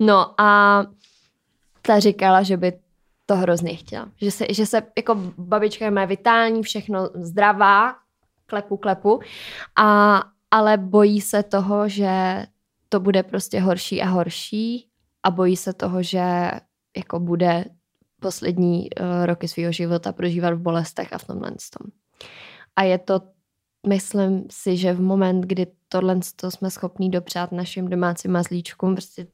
[0.00, 0.82] No a
[1.82, 2.72] ta říkala, že by
[3.26, 4.08] to hrozně chtěla.
[4.16, 7.94] Že se, že se jako babička je má vitální, všechno zdravá,
[8.46, 9.20] klepu, klepu,
[9.76, 12.46] a, ale bojí se toho, že
[12.88, 14.88] to bude prostě horší a horší
[15.22, 16.50] a bojí se toho, že
[16.96, 17.64] jako bude
[18.20, 21.90] poslední uh, roky svého života prožívat v bolestech a v tomhle tom.
[22.76, 23.20] A je to,
[23.86, 29.26] myslím si, že v moment, kdy tohle to jsme schopní dopřát našim domácím mazlíčkům, prostě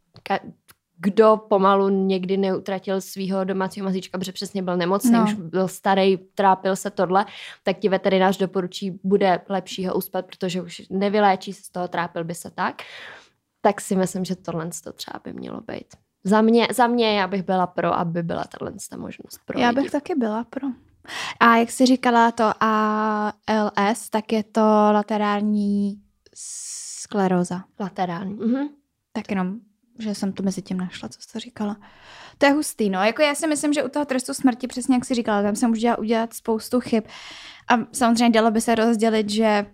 [0.99, 5.25] kdo pomalu někdy neutratil svého domácího mazlíčka, protože přesně byl nemocný, No.
[5.25, 7.27] už byl starý, trápil se tohle,
[7.63, 12.25] tak ti veterinář doporučí, bude lepší ho uspat, protože už nevyléčí se z toho, trápil
[12.25, 12.83] by se tak.
[13.61, 15.87] Tak si myslím, že tohle to třeba by mělo být.
[16.25, 19.69] Za mě, za mě já bych byla pro, aby byla tahle ta možnost pro Já
[19.69, 19.81] lidi.
[19.81, 20.69] bych taky byla pro.
[21.41, 24.61] A jak jsi říkala to ALS, tak je to
[24.93, 26.01] laterální
[26.35, 27.65] skleróza.
[27.81, 28.35] Laterální.
[28.35, 28.69] Mhm.
[29.13, 29.57] Tak jenom,
[29.99, 31.77] že jsem to mezi tím našla, co jsi to říkala.
[32.39, 33.05] To je hustý, no.
[33.05, 35.69] Jako já si myslím, že u toho trestu smrti, přesně jak jsi říkala, tam se
[35.69, 37.05] může udělat spoustu chyb.
[37.69, 39.67] A samozřejmě dalo by se rozdělit, že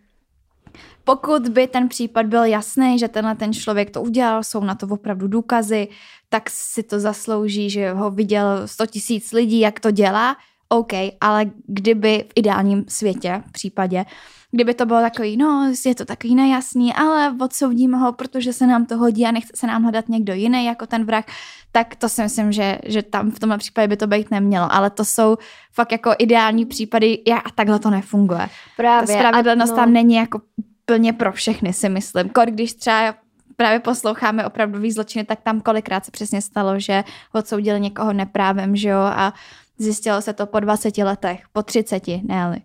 [1.04, 4.86] pokud by ten případ byl jasný, že tenhle ten člověk to udělal, jsou na to
[4.86, 5.88] opravdu důkazy,
[6.28, 10.36] tak si to zaslouží, že ho viděl 100 tisíc lidí, jak to dělá.
[10.72, 14.04] OK, ale kdyby v ideálním světě, v případě,
[14.50, 18.86] kdyby to bylo takový, no, je to takový nejasný, ale odsoudíme ho, protože se nám
[18.86, 21.26] to hodí a nechce se nám hledat někdo jiný jako ten vrak,
[21.72, 24.72] tak to si myslím, že, že tam v tomhle případě by to být nemělo.
[24.72, 25.36] Ale to jsou
[25.72, 28.48] fakt jako ideální případy a takhle to nefunguje.
[28.76, 29.16] Právě.
[29.16, 29.76] Ta spravedlnost no.
[29.76, 30.40] tam není jako
[30.84, 32.28] plně pro všechny, si myslím.
[32.28, 33.14] Kor, když třeba
[33.56, 38.88] právě posloucháme opravdový zločiny, tak tam kolikrát se přesně stalo, že odsoudili někoho neprávem, že
[38.88, 39.34] jo, a
[39.82, 42.62] zjistilo se to po 20 letech, po 30, ne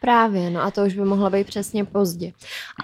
[0.00, 2.32] Právě, no a to už by mohlo být přesně pozdě.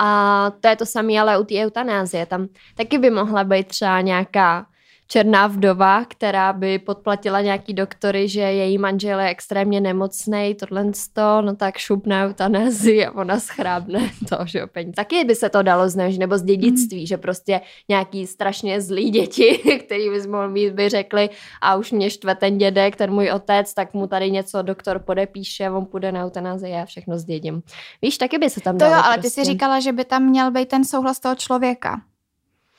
[0.00, 2.26] A to je to samé, ale u té eutanázie.
[2.26, 4.66] Tam taky by mohla být třeba nějaká
[5.14, 11.42] černá vdova, která by podplatila nějaký doktory, že její manžel je extrémně nemocný, tohle to,
[11.42, 14.92] no tak šup na eutanazii a ona schrábne to, že jo, peníze.
[14.92, 17.06] Taky by se to dalo zneužít, nebo z dědictví, mm.
[17.06, 21.30] že prostě nějaký strašně zlý děti, který bys mohl mít, by řekli
[21.62, 25.70] a už mě štve ten dědek, ten můj otec, tak mu tady něco doktor podepíše,
[25.70, 27.62] on půjde na eutanazii a všechno zdědím.
[28.02, 29.40] Víš, taky by se tam To dalo jo, ale prostě.
[29.40, 32.00] ty si říkala, že by tam měl být ten souhlas toho člověka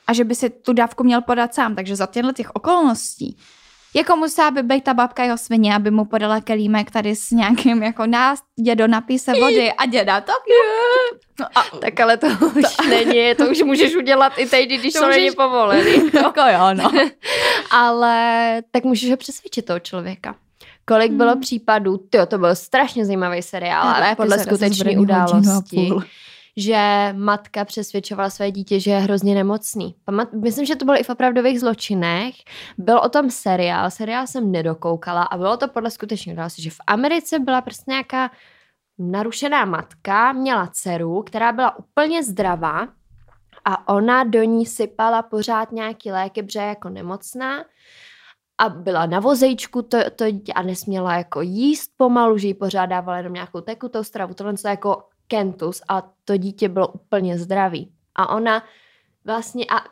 [0.06, 1.74] a že by si tu dávku měl podat sám.
[1.74, 3.36] Takže za těchto těch okolností
[3.96, 7.82] jako musela by být ta babka jeho svině, aby mu podala kelímek tady s nějakým
[7.82, 10.32] jako nás, dědo napíse vody a děda to.
[11.40, 14.92] No a, tak ale to už to, není, to už můžeš udělat i teď, když
[14.92, 15.22] to, to můžeš...
[15.22, 15.92] není povolený.
[16.14, 16.92] jako jo, no.
[17.70, 20.34] ale tak můžeš ho přesvědčit toho člověka.
[20.84, 21.18] Kolik hmm.
[21.18, 25.92] bylo případů, tyjo, to byl strašně zajímavý seriál, ale podle skutečné události
[26.56, 29.94] že matka přesvědčovala své dítě, že je hrozně nemocný.
[30.42, 32.34] Myslím, že to bylo i v opravdových zločinech.
[32.78, 36.80] Byl o tom seriál, seriál jsem nedokoukala a bylo to podle skutečných událostí, že v
[36.86, 38.30] Americe byla prostě nějaká
[38.98, 42.88] narušená matka, měla dceru, která byla úplně zdravá
[43.64, 47.64] a ona do ní sypala pořád nějaký léky, protože jako nemocná
[48.58, 53.18] a byla na vozejčku to, to a nesměla jako jíst pomalu, že jí pořád dávala
[53.18, 57.92] jenom nějakou tekutou stravu, tohle to jako kentus a to dítě bylo úplně zdravý.
[58.14, 58.62] A ona
[59.24, 59.84] vlastně, a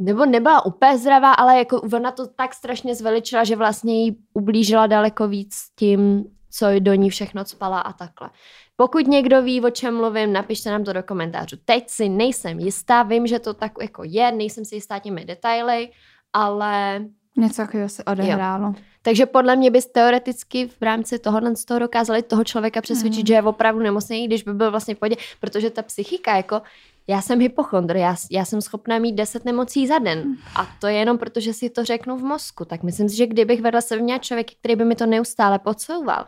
[0.00, 4.86] nebo nebyla úplně zdravá, ale jako ona to tak strašně zveličila, že vlastně jí ublížila
[4.86, 8.30] daleko víc tím, co do ní všechno spala a takhle.
[8.76, 11.56] Pokud někdo ví, o čem mluvím, napište nám to do komentářů.
[11.64, 15.90] Teď si nejsem jistá, vím, že to tak jako je, nejsem si jistá těmi detaily,
[16.32, 17.04] ale...
[17.40, 18.66] Něco takového se odehrálo.
[18.66, 18.74] Jo.
[19.02, 23.26] Takže podle mě bys teoreticky v rámci tohohle z toho dokázali toho člověka přesvědčit, mm.
[23.26, 26.62] že je opravdu nemocný, když by byl vlastně v pohodě, protože ta psychika, jako
[27.08, 30.94] já jsem hypochondr, já, já jsem schopná mít 10 nemocí za den a to je
[30.94, 32.64] jenom proto, že si to řeknu v mozku.
[32.64, 36.26] Tak myslím si, že kdybych vedla se měla člověk, který by mi to neustále podsouval,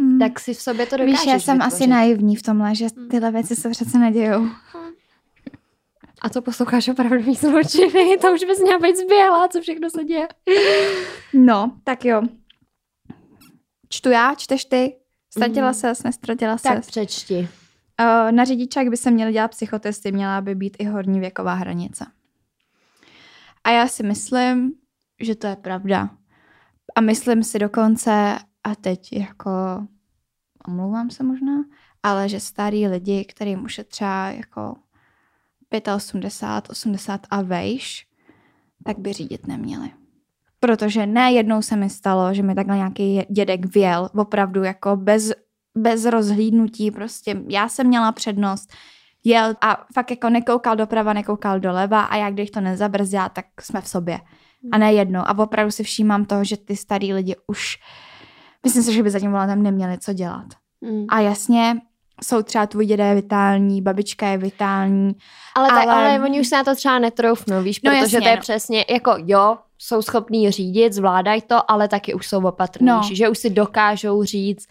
[0.00, 0.18] mm.
[0.18, 1.74] tak si v sobě to dokážeš Víš, já jsem vytvořit.
[1.74, 3.08] asi naivní v tomhle, že mhm.
[3.08, 4.40] tyhle věci se přece nedějou.
[4.40, 4.50] Mm.
[6.22, 10.28] A to posloucháš opravdu zločiny, to už bys měla být zběhlá, co všechno se děje.
[11.34, 12.22] No, tak jo.
[13.88, 14.96] Čtu já, čteš ty?
[15.30, 15.74] Ztratila mm.
[15.74, 16.86] ses, nestratila tak ses?
[16.86, 17.48] Tak přečti.
[18.00, 22.06] Uh, na řidičák by se měly dělat psychotesty, měla by být i horní věková hranice.
[23.64, 24.72] A já si myslím,
[25.20, 26.10] že to je pravda.
[26.94, 29.50] A myslím si dokonce, a teď jako,
[30.68, 31.64] omlouvám se možná,
[32.02, 34.74] ale že starý lidi, kterým už je třeba jako
[35.94, 38.06] 85, 80 a vejš,
[38.84, 39.90] tak by řídit neměli.
[40.60, 45.32] Protože ne jednou se mi stalo, že mi takhle nějaký dědek věl, opravdu jako bez,
[45.76, 48.72] bez rozhlídnutí, prostě já jsem měla přednost,
[49.24, 53.80] jel a fakt jako nekoukal doprava, nekoukal doleva a jak když to nezabrzdá, tak jsme
[53.80, 54.20] v sobě.
[54.72, 55.28] A ne jedno.
[55.28, 57.76] A opravdu si všímám toho, že ty starý lidi už,
[58.64, 60.46] myslím si, že by za tím volantem neměli co dělat.
[60.80, 61.04] Mm.
[61.08, 61.80] A jasně,
[62.24, 65.16] jsou třeba tvůj děda je vitální, babička je vitální.
[65.54, 65.92] Ale, ale...
[65.92, 68.40] ale oni už se na to třeba netroufnou, víš, no, protože jasně, to je no.
[68.40, 73.16] přesně, jako jo, jsou schopní řídit, zvládají to, ale taky už jsou opatrnější, no.
[73.16, 74.68] že už si dokážou říct,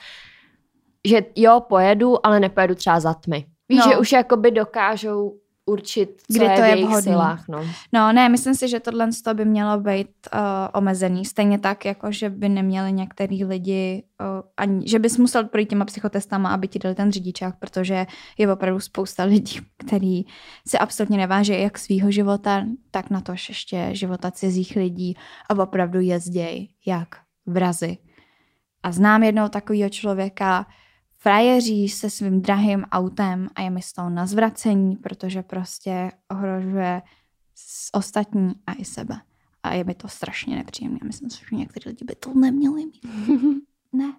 [1.05, 3.45] že jo, pojedu, ale nepojedu třeba za tmy.
[3.69, 3.91] Víš, no.
[3.91, 5.33] že už jakoby dokážou
[5.65, 7.11] určit, co Kdy je to je v jejich vhodný.
[7.11, 7.47] silách.
[7.47, 7.65] No.
[7.93, 10.39] no ne, myslím si, že tohle by mělo být uh,
[10.73, 11.25] omezený.
[11.25, 15.85] Stejně tak, jako že by neměli některý lidi, uh, ani, že bys musel projít těma
[15.85, 18.05] psychotestama, aby ti dali ten řidičák, protože
[18.37, 20.25] je opravdu spousta lidí, který
[20.67, 25.17] se absolutně neváží jak svýho života, tak na to ještě života cizích lidí
[25.49, 27.07] a opravdu jezdějí jak
[27.45, 27.97] vrazy.
[28.83, 30.65] A znám jednou takového člověka,
[31.25, 37.01] frajeří se svým drahým autem a je mi z toho na zvracení, protože prostě ohrožuje
[37.93, 39.15] ostatní a i sebe.
[39.63, 40.99] A je mi to strašně nepříjemné.
[41.03, 43.05] Myslím si, že někteří lidi by to neměli mít.
[43.93, 44.13] ne,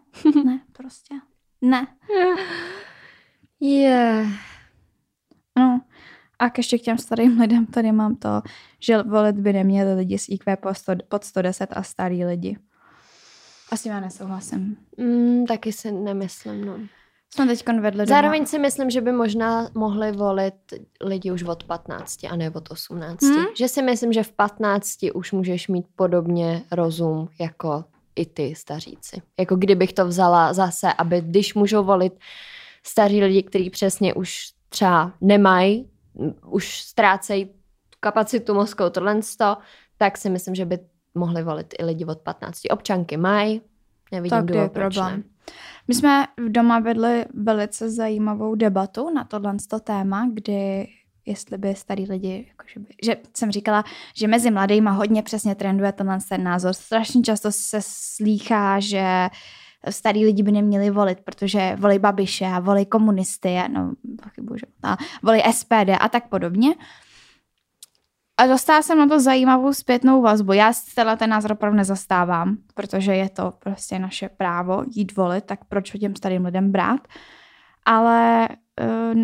[0.44, 1.14] ne, prostě
[1.62, 1.86] ne.
[2.10, 2.34] Je.
[3.60, 4.28] Yeah.
[5.58, 5.80] No,
[6.38, 8.42] a ještě k těm starým lidem tady mám to,
[8.80, 10.56] že volit by neměli lidi s IQ
[11.08, 12.58] pod 110 a starý lidi.
[13.70, 14.76] Asi já nesouhlasím.
[14.96, 16.78] Mm, taky si nemyslím, no.
[17.34, 18.46] Jsme teď vedli Zároveň doma.
[18.46, 20.54] si myslím, že by možná mohli volit
[21.00, 23.22] lidi už od 15 a ne od 18.
[23.22, 23.44] Hmm?
[23.58, 27.84] Že si myslím, že v 15 už můžeš mít podobně rozum jako
[28.16, 29.22] i ty staříci.
[29.38, 32.12] Jako kdybych to vzala zase, aby když můžou volit
[32.82, 35.90] staří lidi, kteří přesně už třeba nemají,
[36.46, 37.50] už ztrácejí
[38.00, 39.20] kapacitu mozku, tohle
[39.98, 40.78] tak si myslím, že by
[41.16, 42.60] mohli volit i lidi od 15.
[42.70, 43.60] Občanky mají,
[44.12, 45.16] nevidím Tak je důvod, proč problém?
[45.16, 45.22] ne.
[45.88, 50.88] My jsme v doma vedli velice zajímavou debatu na tohle téma, kdy
[51.26, 55.92] jestli by starý lidi, jakože by, že jsem říkala, že mezi mladýma hodně přesně trenduje
[55.92, 56.72] tenhle ten názor.
[56.72, 59.28] Strašně často se slýchá, že
[59.90, 63.92] starý lidi by neměli volit, protože volí babiše a volí komunisty, a no,
[64.22, 66.74] pochybuji, že a volí SPD a tak podobně.
[68.38, 70.52] A dostala jsem na to zajímavou zpětnou vazbu.
[70.52, 75.64] Já tenhle ten názor opravdu nezastávám, protože je to prostě naše právo jít volit, tak
[75.64, 77.08] proč ho těm starým lidem brát.
[77.84, 78.48] Ale
[78.80, 79.14] eh,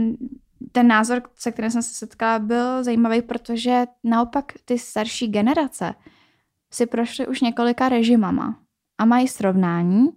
[0.72, 5.94] ten názor, se kterým jsem se setkala, byl zajímavý, protože naopak ty starší generace
[6.70, 8.58] si prošly už několika režimama
[8.98, 10.08] a mají srovnání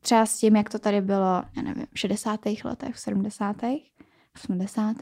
[0.00, 2.40] třeba s tím, jak to tady bylo, já nevím, v 60.
[2.64, 3.56] letech, v 70.
[4.34, 4.96] 80.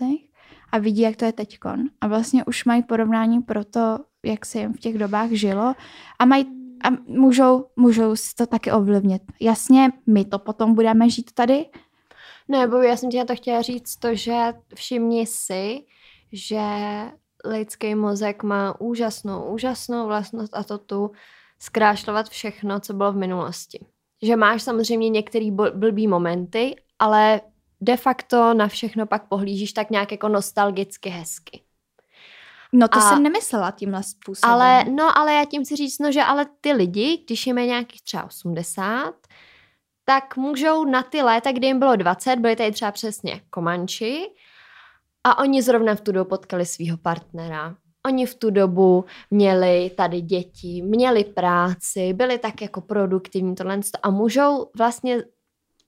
[0.72, 1.80] a vidí, jak to je teďkon.
[2.00, 5.74] A vlastně už mají porovnání pro to, jak se jim v těch dobách žilo
[6.18, 6.46] a mají
[6.84, 9.22] a můžou, můžou si to taky ovlivnit.
[9.40, 11.66] Jasně, my to potom budeme žít tady,
[12.48, 15.78] Ne, bo já jsem ti na to chtěla říct to, že všimni si,
[16.32, 16.60] že
[17.44, 21.10] lidský mozek má úžasnou, úžasnou vlastnost a to tu
[21.58, 23.86] zkrášlovat všechno, co bylo v minulosti.
[24.22, 27.40] Že máš samozřejmě některý bl- blbý momenty, ale
[27.80, 31.60] de facto na všechno pak pohlížíš tak nějak jako nostalgicky hezky.
[32.72, 34.54] No to A- jsem nemyslela tímhle způsobem.
[34.54, 37.66] Ale, no, ale já tím chci říct, no, že ale ty lidi, když jim je
[37.66, 39.14] nějakých třeba 80,
[40.04, 44.26] tak můžou na ty léta, kdy jim bylo 20, byli tady třeba přesně komanči
[45.24, 47.76] a oni zrovna v tu dobu potkali svého partnera.
[48.06, 54.10] Oni v tu dobu měli tady děti, měli práci, byli tak jako produktivní tohle a
[54.10, 55.22] můžou vlastně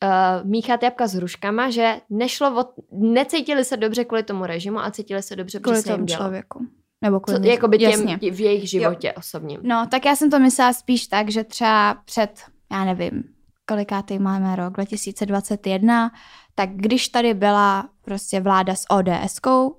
[0.04, 4.90] uh, míchat jabka s hruškama, že nešlo o, necítili se dobře kvůli tomu režimu a
[4.90, 6.66] cítili se dobře, kvůli tomu člověku.
[7.02, 8.16] Nebo kvůli Co, jakoby těm, Jasně.
[8.16, 9.60] v jejich životě osobním.
[9.62, 12.42] No, tak já jsem to myslela spíš tak, že třeba před,
[12.72, 13.24] já nevím,
[13.68, 16.10] kolikátý máme rok, 2021,
[16.54, 19.76] tak když tady byla prostě vláda s ODSkou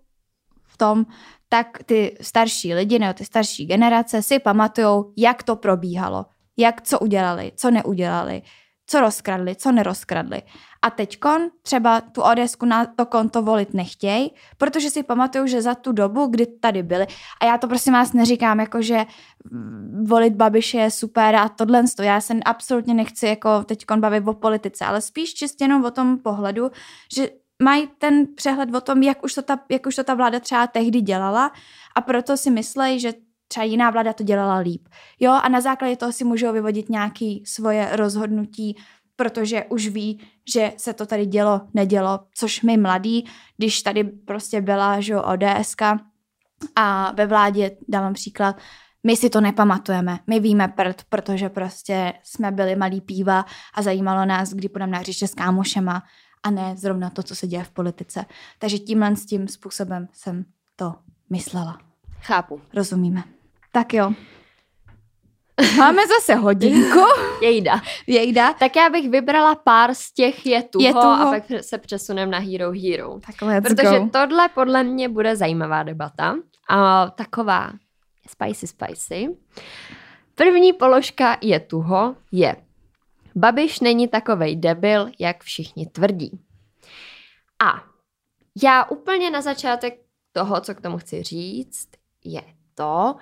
[0.63, 1.05] v tom,
[1.49, 6.25] tak ty starší lidi nebo ty starší generace si pamatujou, jak to probíhalo,
[6.57, 8.41] jak co udělali, co neudělali,
[8.89, 10.41] co rozkradli, co nerozkradli.
[10.81, 15.75] A teďkon třeba tu ODSku na to konto volit nechtějí, protože si pamatuju, že za
[15.75, 17.07] tu dobu, kdy tady byli,
[17.41, 19.05] a já to prosím vás neříkám, jako že
[20.03, 22.03] volit Babiše je super a tohle, to.
[22.03, 26.17] já se absolutně nechci jako teďkon bavit o politice, ale spíš čistě jenom o tom
[26.17, 26.71] pohledu,
[27.15, 27.29] že
[27.63, 30.67] mají ten přehled o tom, jak už, to ta, jak už to ta vláda třeba
[30.67, 31.51] tehdy dělala
[31.95, 33.13] a proto si myslejí, že
[33.51, 34.87] třeba jiná vláda to dělala líp.
[35.19, 38.77] Jo, a na základě toho si můžou vyvodit nějaké svoje rozhodnutí,
[39.15, 40.21] protože už ví,
[40.53, 43.25] že se to tady dělo, nedělo, což my mladí,
[43.57, 45.81] když tady prostě byla, že jo, ODSK
[46.75, 48.57] a ve vládě, dávám příklad,
[49.03, 54.25] my si to nepamatujeme, my víme prd, protože prostě jsme byli malí píva a zajímalo
[54.25, 56.03] nás, kdy půjdeme na hřiště s kámošema
[56.43, 58.25] a ne zrovna to, co se děje v politice.
[58.59, 60.45] Takže tímhle s tím způsobem jsem
[60.75, 60.95] to
[61.29, 61.77] myslela.
[62.21, 62.61] Chápu.
[62.73, 63.38] Rozumíme.
[63.71, 64.13] Tak jo.
[65.77, 66.99] Máme zase hodinku.
[67.41, 67.81] Jejda.
[68.07, 68.53] Jejda.
[68.53, 72.71] Tak já bych vybrala pár z těch je tuho, a pak se přesunem na Hero
[72.71, 73.19] Hero.
[73.25, 74.09] Tak let's Protože go.
[74.11, 76.35] tohle podle mě bude zajímavá debata.
[76.69, 77.71] A taková
[78.29, 79.37] spicy spicy.
[80.35, 82.55] První položka je tuho je
[83.35, 86.39] Babiš není takovej debil, jak všichni tvrdí.
[87.63, 87.83] A
[88.63, 89.93] já úplně na začátek
[90.31, 91.89] toho, co k tomu chci říct,
[92.23, 92.41] je
[92.75, 93.15] to,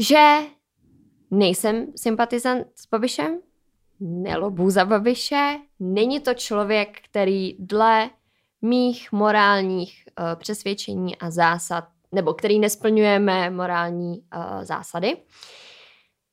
[0.00, 0.38] že
[1.30, 3.40] nejsem sympatizant s Babišem,
[4.00, 8.10] nelobu za Babiše, není to člověk, který dle
[8.62, 15.16] mých morálních uh, přesvědčení a zásad, nebo který nesplňujeme morální uh, zásady.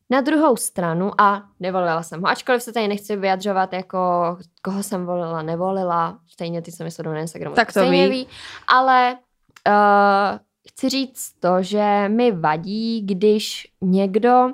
[0.10, 4.00] Na druhou stranu, a nevolila jsem ho, ačkoliv se tady nechci vyjadřovat, jako
[4.62, 8.12] koho jsem volila, nevolila, stejně ty, co mi sledují na Instagramu, Tak to stejně ví.
[8.12, 8.28] ví,
[8.68, 9.18] ale
[9.68, 10.40] uh,
[10.78, 14.52] chci říct to, že mi vadí, když někdo,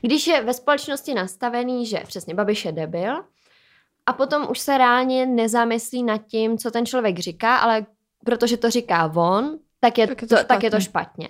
[0.00, 3.24] když je ve společnosti nastavený, že přesně Babiš je debil,
[4.06, 7.86] a potom už se reálně nezamyslí nad tím, co ten člověk říká, ale
[8.24, 11.28] protože to říká on, tak je, Tak je to, to tak je to špatně.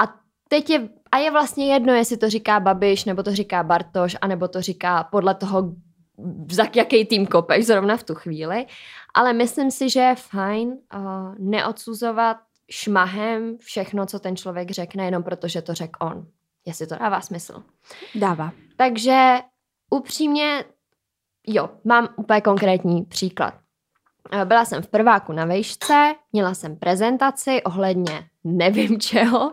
[0.00, 0.14] A
[0.48, 4.48] teď je, a je vlastně jedno, jestli to říká Babiš, nebo to říká Bartoš, anebo
[4.48, 5.72] to říká podle toho,
[6.50, 8.66] za jaký tým kopeš zrovna v tu chvíli.
[9.14, 12.36] Ale myslím si, že je fajn uh, neodsuzovat
[12.72, 16.26] šmahem všechno, co ten člověk řekne, jenom protože to řekl on.
[16.66, 17.62] Jestli to dává smysl.
[18.14, 18.52] Dává.
[18.76, 19.38] Takže
[19.90, 20.64] upřímně,
[21.46, 23.54] jo, mám úplně konkrétní příklad.
[24.44, 29.52] Byla jsem v prváku na vejšce, měla jsem prezentaci ohledně nevím čeho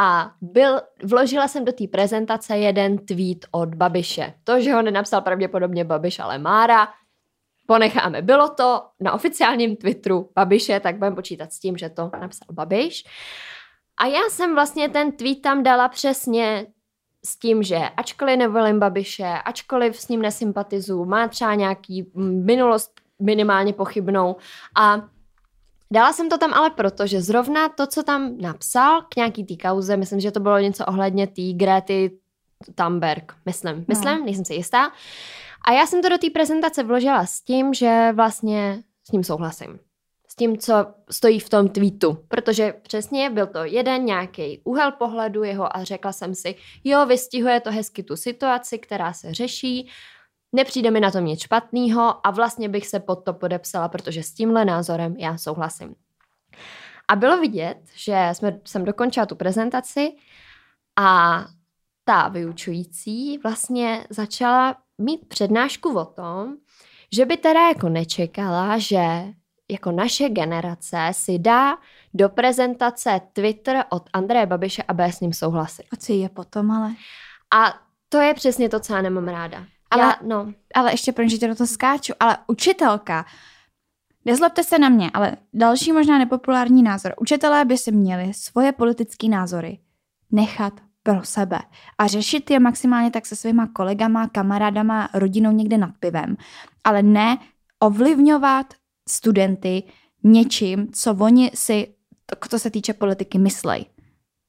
[0.00, 4.34] a byl, vložila jsem do té prezentace jeden tweet od Babiše.
[4.44, 6.88] To, že ho nenapsal pravděpodobně Babiš, ale Mára,
[7.68, 8.22] ponecháme.
[8.22, 13.04] Bylo to na oficiálním Twitteru Babiše, tak budeme počítat s tím, že to napsal Babiš.
[13.96, 16.66] A já jsem vlastně ten tweet tam dala přesně
[17.24, 22.10] s tím, že ačkoliv nevolím Babiše, ačkoliv s ním nesympatizuju, má třeba nějaký
[22.44, 24.36] minulost minimálně pochybnou
[24.76, 25.02] a
[25.90, 29.56] Dala jsem to tam ale proto, že zrovna to, co tam napsal k nějaký té
[29.68, 32.10] kauze, myslím, že to bylo něco ohledně té Grety
[32.74, 34.24] Thunberg, myslím, myslím, no.
[34.24, 34.92] nejsem si jistá.
[35.62, 39.78] A já jsem to do té prezentace vložila s tím, že vlastně s ním souhlasím.
[40.28, 42.24] S tím, co stojí v tom tweetu.
[42.28, 46.54] Protože přesně byl to jeden nějaký úhel pohledu jeho a řekla jsem si,
[46.84, 49.90] jo, vystihuje to hezky tu situaci, která se řeší,
[50.52, 54.32] Nepřijde mi na tom nic špatného a vlastně bych se pod to podepsala, protože s
[54.32, 55.94] tímhle názorem já souhlasím.
[57.08, 60.12] A bylo vidět, že jsme, jsem dokončila tu prezentaci
[60.96, 61.44] a
[62.04, 66.56] ta vyučující vlastně začala mít přednášku o tom,
[67.12, 69.04] že by teda jako nečekala, že
[69.70, 71.78] jako naše generace si dá
[72.14, 75.82] do prezentace Twitter od Andreje Babiše a bude s ním souhlasit.
[75.92, 76.94] A co je potom ale?
[77.54, 77.74] A
[78.08, 79.66] to je přesně to, co já nemám ráda.
[79.90, 80.52] Ale, já, no.
[80.74, 83.26] ale ještě pro že do toho skáču, ale učitelka,
[84.24, 87.14] nezlobte se na mě, ale další možná nepopulární názor.
[87.20, 89.78] Učitelé by si měli svoje politické názory
[90.30, 90.72] nechat
[91.14, 91.58] pro sebe
[91.98, 96.36] a řešit je maximálně tak se svýma kolegama, kamarádama, rodinou někde nad pivem,
[96.84, 97.38] ale ne
[97.80, 98.74] ovlivňovat
[99.08, 99.82] studenty
[100.24, 101.94] něčím, co oni si,
[102.50, 103.86] to, se týče politiky, myslej.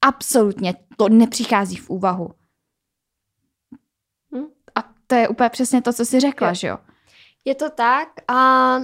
[0.05, 2.31] Absolutně to nepřichází v úvahu
[5.09, 6.53] to je úplně přesně to, co jsi řekla, jo.
[6.53, 6.77] že jo?
[7.45, 8.75] Je to tak a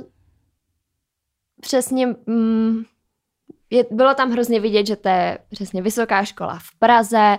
[1.62, 2.84] přesně mm,
[3.70, 7.38] je, bylo tam hrozně vidět, že to je přesně vysoká škola v Praze,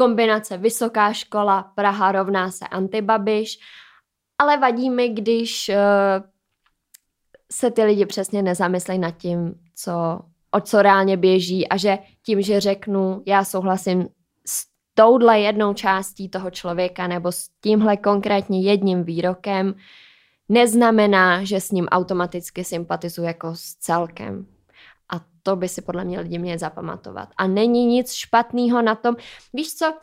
[0.00, 3.58] kombinace vysoká škola, Praha rovná se antibabiš,
[4.38, 6.24] ale vadí mi, když uh,
[7.52, 10.20] se ty lidi přesně nezamyslejí nad tím, co,
[10.50, 14.08] o co reálně běží a že tím, že řeknu, já souhlasím
[14.94, 19.74] touhle jednou částí toho člověka nebo s tímhle konkrétně jedním výrokem
[20.48, 24.46] neznamená, že s ním automaticky sympatizuji jako s celkem.
[25.42, 27.28] To by si podle mě lidi měli zapamatovat.
[27.36, 29.16] A není nic špatného na tom.
[29.52, 29.94] Víš co?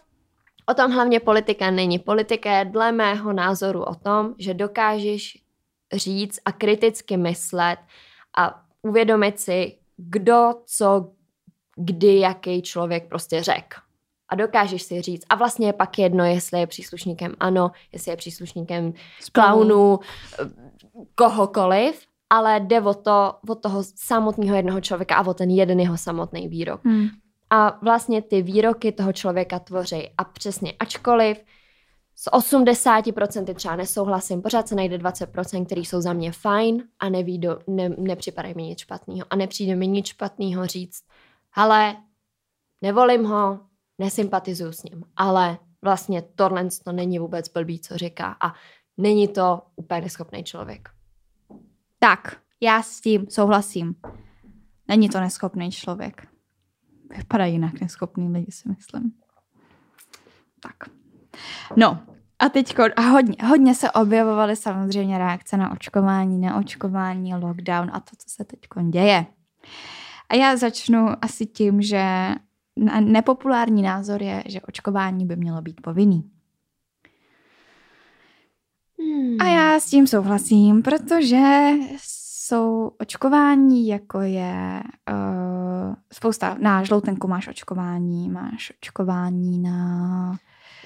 [0.70, 2.00] O tom hlavně politika není.
[2.00, 5.44] Politika je dle mého názoru o tom, že dokážeš
[5.94, 7.80] říct a kriticky myslet
[8.38, 11.12] a uvědomit si, kdo, co,
[11.76, 13.78] kdy, jaký člověk prostě řekl
[14.30, 15.26] a dokážeš si říct.
[15.30, 18.94] A vlastně je pak jedno, jestli je příslušníkem ano, jestli je příslušníkem
[19.32, 20.00] klaunů,
[21.16, 25.98] kohokoliv, ale jde o, to, o toho samotného jednoho člověka a o ten jeden jeho
[25.98, 26.86] samotný výrok.
[26.86, 27.08] Hmm.
[27.50, 30.10] A vlastně ty výroky toho člověka tvoří.
[30.18, 31.44] A přesně, ačkoliv
[32.16, 37.40] s 80% třeba nesouhlasím, pořád se najde 20%, který jsou za mě fajn a neví
[37.40, 39.26] do, ne, nepřipadají mi nic špatného.
[39.30, 41.04] A nepřijde mi nic špatného říct,
[41.54, 41.96] ale
[42.82, 43.60] nevolím ho,
[43.98, 48.54] nesympatizuju s ním, ale vlastně tohle to není vůbec blbý, co říká a
[48.98, 50.97] není to úplně neschopný člověk.
[52.00, 53.96] Tak, já s tím souhlasím.
[54.88, 56.28] Není to neschopný člověk.
[57.18, 59.12] Vypadá jinak neschopný lidi, si myslím.
[60.60, 60.76] Tak.
[61.76, 62.00] No,
[62.40, 68.16] a teď a hodně, hodně se objevovaly samozřejmě reakce na očkování, neočkování, lockdown a to,
[68.18, 69.26] co se teď děje.
[70.30, 72.30] A já začnu asi tím, že
[73.00, 76.32] nepopulární názor je, že očkování by mělo být povinný.
[79.00, 79.38] Hmm.
[79.42, 87.48] A já s tím souhlasím, protože jsou očkování, jako je uh, spousta, na žloutenku máš
[87.48, 90.38] očkování, máš očkování na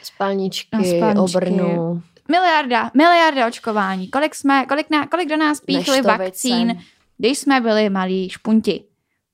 [0.03, 1.37] spalničky, na spalničky.
[1.37, 2.01] obrnu.
[2.31, 4.07] Miliarda, miliarda očkování.
[4.07, 6.81] Kolik jsme, kolik, na, kolik do nás píchli vakcín,
[7.17, 8.83] když jsme byli malí špunti.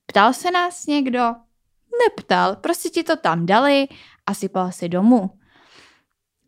[0.06, 1.34] Ptal se nás někdo?
[2.06, 3.88] neptal, prostě ti to tam dali
[4.26, 5.30] a sypal si domů.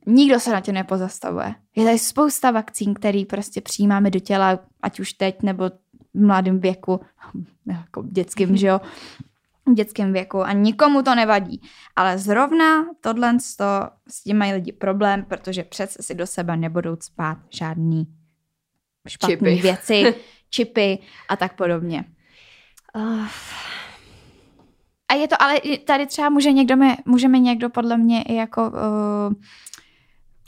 [0.07, 1.55] Nikdo se na tě nepozastavuje.
[1.77, 5.71] Je tady spousta vakcín, který prostě přijímáme do těla, ať už teď nebo
[6.15, 7.01] v mladém věku,
[7.67, 8.81] jako dětským, že jo.
[9.67, 11.63] v dětském věku a nikomu to nevadí.
[11.97, 13.37] Ale zrovna tohle
[14.09, 18.07] s tím mají lidi problém, protože přece si do sebe nebudou spát žádný
[19.09, 19.55] špatné Čipy.
[19.63, 20.15] věci,
[20.51, 20.99] čipy
[21.29, 22.05] a tak podobně.
[22.97, 23.27] Uh,
[25.11, 28.71] A je to, ale tady třeba může někdo, mi- můžeme někdo podle mě i jako
[28.71, 29.33] uh,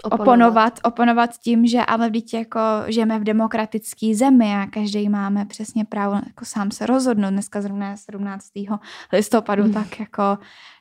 [0.04, 5.84] oponovat, oponovat tím, že ale vždyť jako žijeme v demokratické zemi a každý máme přesně
[5.84, 7.30] právo jako sám se rozhodnout.
[7.30, 8.46] Dneska zrovna je 17.
[9.12, 9.72] listopadu, Mm.
[9.72, 10.38] tak jako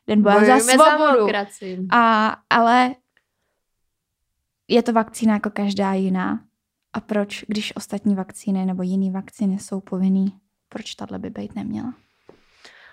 [0.07, 1.17] den boje za svobodu.
[1.17, 1.87] demokracii.
[1.91, 2.95] A, ale
[4.67, 6.39] je to vakcína jako každá jiná.
[6.93, 10.33] A proč, když ostatní vakcíny nebo jiné vakcíny jsou povinný,
[10.69, 11.93] proč tahle by být neměla?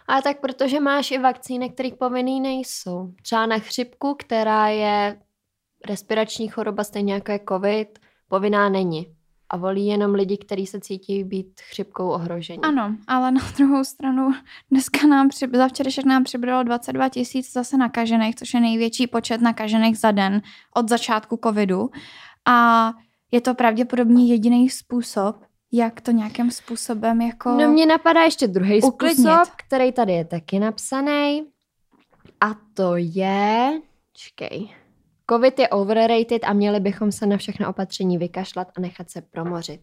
[0.08, 3.12] Ale tak protože máš i vakcíny, které povinný nejsou.
[3.22, 5.18] Třeba na chřipku, která je
[5.86, 7.98] respirační choroba stejně jako je covid,
[8.28, 9.06] povinná není.
[9.50, 12.62] A volí jenom lidi, kteří se cítí být chřipkou ohrožení.
[12.62, 14.30] Ano, ale na druhou stranu
[14.70, 19.40] dneska nám při, za včerejšek nám přibralo 22 tisíc zase nakažených, což je největší počet
[19.40, 20.42] nakažených za den
[20.74, 21.90] od začátku covidu.
[22.44, 22.92] A
[23.30, 25.36] je to pravděpodobně jediný způsob,
[25.72, 27.50] jak to nějakým způsobem jako...
[27.50, 29.26] No mně napadá ještě druhý Uklidnit.
[29.26, 31.46] způsob, který tady je taky napsaný.
[32.40, 33.80] A to je...
[34.12, 34.68] Čekej.
[35.30, 39.80] Covid je overrated a měli bychom se na všechno opatření vykašlat a nechat se promořit.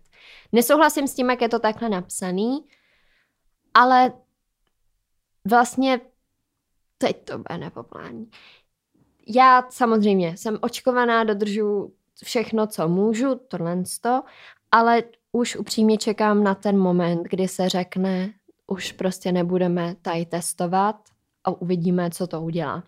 [0.52, 2.66] Nesouhlasím s tím, jak je to takhle napsaný,
[3.74, 4.14] ale
[5.50, 6.02] vlastně
[6.98, 8.30] teď to bude nepopulární.
[9.28, 11.94] Já samozřejmě jsem očkovaná, dodržu
[12.24, 14.24] všechno, co můžu, tohle to,
[14.72, 18.34] ale už upřímně čekám na ten moment, kdy se řekne,
[18.68, 20.96] už prostě nebudeme tady testovat
[21.44, 22.84] a uvidíme, co to udělá.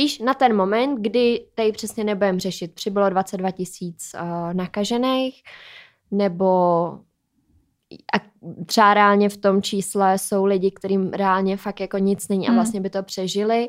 [0.00, 5.42] Víš, na ten moment, kdy tady přesně nebudeme řešit, přibylo 22 tisíc uh, nakažených,
[6.10, 6.46] nebo
[8.14, 8.18] a
[8.66, 12.56] třeba reálně v tom čísle jsou lidi, kterým reálně fakt jako nic není a Mm.
[12.56, 13.68] vlastně by to přežili.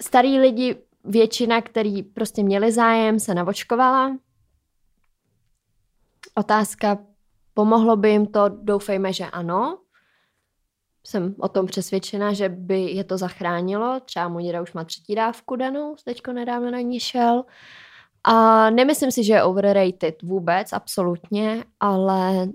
[0.00, 4.16] Starý lidi, většina, který prostě měli zájem, se navočkovala.
[6.34, 6.98] Otázka,
[7.54, 8.48] pomohlo by jim to?
[8.48, 9.78] Doufejme, že ano.
[11.06, 14.00] Jsem o tom přesvědčena, že by je to zachránilo.
[14.00, 17.44] Třeba můj děda už má třetí dávku danou, teďko nedávno na ní šel.
[18.24, 22.48] A nemyslím si, že je overrated vůbec, absolutně, ale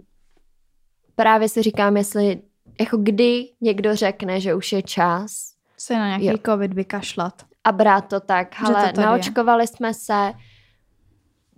[1.16, 2.42] právě si říkám, jestli
[2.80, 6.38] jako kdy někdo řekne, že už je čas se na nějaký Jo.
[6.46, 7.34] covid vykašlat.
[7.64, 9.06] a brát to tak, hele, to tady je.
[9.06, 10.34] naočkovali jsme se,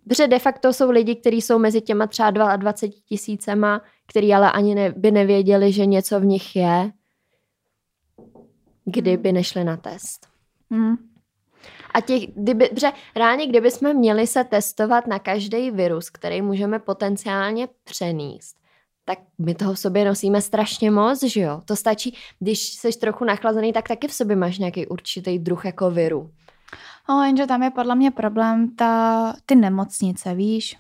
[0.04, 2.74] protože de facto jsou lidi, kteří jsou mezi těma třeba 22
[3.06, 6.92] tisícema, který ale ani ne, by nevěděli, že něco v nich je,
[8.86, 10.28] kdyby nešli na test.
[10.72, 10.96] Hmm.
[11.94, 16.80] A těch, kdyby, protože reálně, kdyby jsme měli se testovat na každý virus, který můžeme
[16.80, 18.56] potenciálně přenést,
[19.06, 21.62] tak my toho v sobě nosíme strašně moc, že jo?
[21.66, 25.92] To stačí, když jsi trochu nachlazený, tak taky v sobě máš nějaký určitý druh jako
[25.92, 26.32] viru.
[27.10, 30.78] No, jenže tam je podle mě problém ta, ty nemocnice, víš?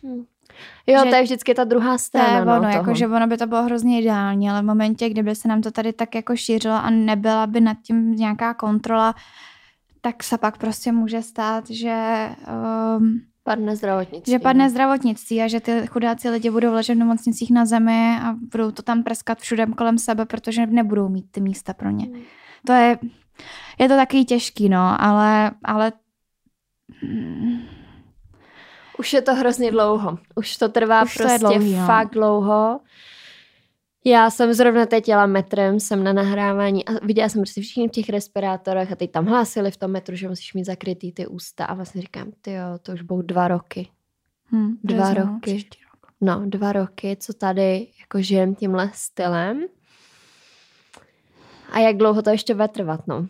[0.88, 2.42] Jo, Že- to je vždycky ta druhá To je strana.
[2.56, 5.48] ono, no, jako, že ono by to bylo hrozně ideální, ale v momentě, kdyby se
[5.48, 9.16] nám to tady tak jako šířilo a nebyla by nad tím nějaká kontrola,
[10.02, 12.30] tak se pak prostě může stát, že,
[12.98, 14.32] um, Padne zdravotnictví.
[14.32, 18.34] že padne zdravotnictví a že ty chudáci lidi budou ležet v nemocnicích na zemi a
[18.52, 22.06] budou to tam prskat všude kolem sebe, protože nebudou mít ty místa pro ně.
[22.06, 22.22] Mm.
[22.68, 22.98] To je,
[23.80, 25.92] je to takový těžký, no, ale, ale
[27.04, 27.60] mm,
[29.04, 30.18] Už je to hrozně dlouho.
[30.36, 31.86] Už to trvá Už to prostě dlouhý, no.
[31.86, 32.80] fakt dlouho.
[34.06, 37.92] Já jsem zrovna teď jela metrem, jsem na nahrávání a viděla jsem prostě všichni v
[37.92, 41.66] těch respirátorech a teď tam hlásili v tom metru, že musíš mít zakrytý ty ústa
[41.66, 43.90] a vlastně říkám, ty jo, to už budou dva roky.
[44.52, 45.52] hm, Dva roky.
[45.54, 46.12] rok.
[46.22, 49.66] No, dva roky, co tady jako žijem tímhle stylem.
[51.72, 53.28] A jak dlouho to ještě bude trvat, no.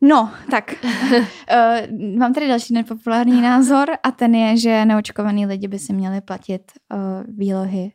[0.00, 5.78] No, tak uh, mám tady další nepopulární názor a ten je, že neočkovaný lidi by
[5.78, 6.98] si měli platit uh,
[7.38, 7.92] výlohy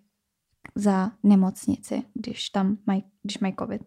[0.75, 3.81] za nemocnici, když tam mají, když mají covid.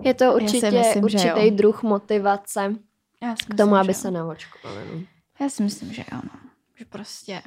[0.00, 2.74] Je to určitě myslím, určitý druh motivace
[3.22, 4.14] Já si k tomu, myslím, aby se jo.
[4.14, 4.80] naočkovali.
[4.94, 5.02] No.
[5.40, 6.30] Já si myslím, že ano.
[6.74, 7.42] Že prostě,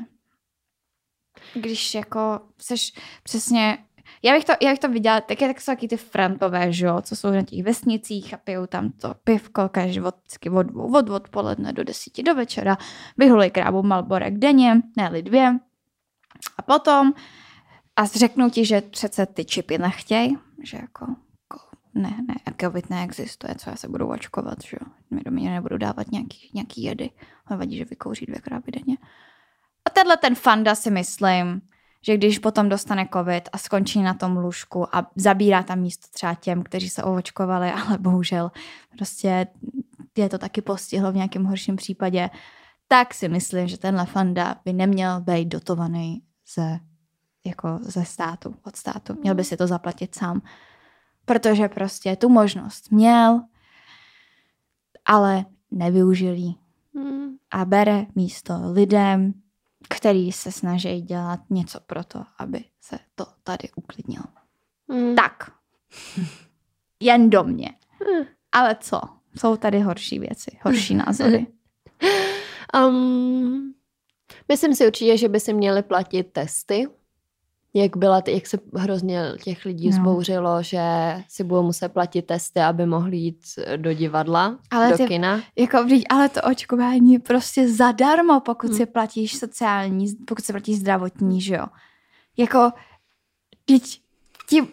[1.54, 2.94] když jako seš
[3.24, 3.78] přesně,
[4.24, 6.86] já bych to, já bych to viděla, tak, je, tak jsou taky ty frantové, že
[6.86, 10.16] jo, co jsou na těch vesnicích a pijou tam to pivko každý od,
[10.52, 12.78] od, od odpoledne do desíti do večera,
[13.18, 15.60] vyhulej krávu Malborek denně, ne dvě.
[16.58, 17.14] A potom
[17.96, 21.06] a řeknou ti, že přece ty čipy nechtěj, že jako,
[21.44, 21.60] jako
[21.94, 24.92] ne, ne, covid neexistuje, co já se budu očkovat, že jo.
[25.12, 27.10] Mi do mě nebudu dávat nějaký, nějaký jedy.
[27.46, 28.98] Ale vadí, že vykouří dvě krávy denně.
[29.86, 31.62] A tenhle ten fanda si myslím,
[32.02, 36.34] že když potom dostane covid a skončí na tom lůžku a zabírá tam místo třeba
[36.34, 38.52] těm, kteří se ovočkovali, ale bohužel
[38.98, 39.48] prostě
[40.18, 42.30] je to taky postihlo v nějakém horším případě,
[42.88, 46.22] tak si myslím, že tenhle fanda by neměl být dotovaný
[46.56, 46.80] ze,
[47.46, 49.18] jako ze státu, od státu.
[49.22, 50.42] Měl by si to zaplatit sám.
[51.26, 53.42] Protože prostě tu možnost měl,
[55.06, 56.58] ale nevyužil jí.
[56.96, 57.36] Hmm.
[57.52, 59.34] A bere místo lidem,
[59.90, 64.26] který se snaží dělat něco pro to, aby se to tady uklidnilo.
[64.90, 65.16] Hmm.
[65.16, 65.52] Tak.
[67.00, 67.70] Jen do mě.
[67.90, 68.26] Hmm.
[68.52, 69.02] Ale co?
[69.36, 71.48] Jsou tady horší věci, horší názory.
[72.76, 73.74] Um,
[74.50, 76.88] myslím si určitě, že by si měli platit testy.
[77.74, 79.96] Jak byla, jak se hrozně těch lidí No.
[79.96, 80.82] zbouřilo, že
[81.28, 83.40] si budou muset platit testy, aby mohli jít
[83.78, 85.42] do divadla, Ale do ty- kina.
[85.56, 85.78] Jako,
[86.10, 88.78] ale to očkování je prostě zadarmo, pokud Hmm.
[88.78, 91.66] si platíš sociální, pokud si platíš zdravotní, že jo.
[92.38, 92.72] Jako,
[93.66, 94.02] teď
[94.50, 94.68] ti,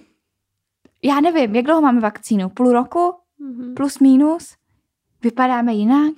[1.02, 2.48] já nevím, jak dlouho máme vakcínu?
[2.48, 3.14] Půl roku?
[3.38, 3.74] Mhm.
[3.74, 4.54] Plus minus?
[5.22, 6.14] Vypadáme jinak?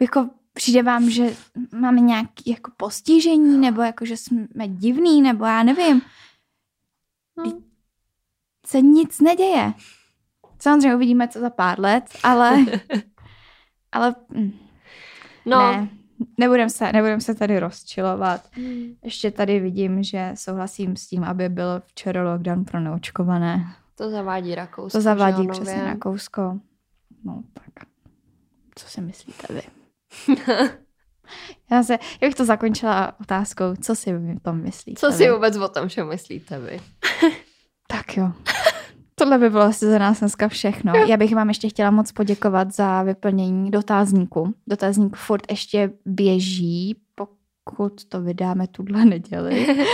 [0.00, 1.36] Jako přijde vám, že
[1.72, 6.02] máme nějaké jako postižení, nebo jako, že jsme divný, nebo já nevím.
[7.36, 7.62] No.
[8.66, 9.72] Se nic neděje.
[10.58, 12.58] Samozřejmě uvidíme, co za pár let, ale,
[13.92, 14.52] ale mm,
[15.46, 15.88] No, ne,
[16.38, 18.48] nebudem se, nebudem se tady rozčilovat.
[18.52, 18.94] Hmm.
[19.02, 23.66] Ještě tady vidím, že souhlasím s tím, aby byl včera lockdown pro neočkované.
[23.94, 24.98] to zavádí Rakousko.
[24.98, 25.84] To zavádí přesně.
[25.84, 26.58] Rakousko.
[27.24, 27.86] No tak,
[28.74, 29.62] co si myslíte vy?
[31.70, 35.56] Já, se, já bych to zakončila otázkou, co si o tom myslíte Co si vůbec
[35.56, 36.80] o tom, že myslíte vy?
[37.86, 38.32] Tak jo.
[39.14, 40.92] Tohle by bylo asi za nás dneska všechno.
[40.94, 44.54] Já bych vám ještě chtěla moc poděkovat za vyplnění dotazníku.
[44.66, 49.66] Dotazník furt ještě běží, pokud to vydáme tuhle neděli.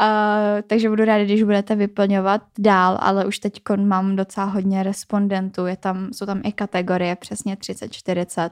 [0.00, 5.66] Uh, takže budu ráda, když budete vyplňovat dál, ale už teď mám docela hodně respondentů.
[5.66, 8.50] Je tam, jsou tam i kategorie, přesně 30-40.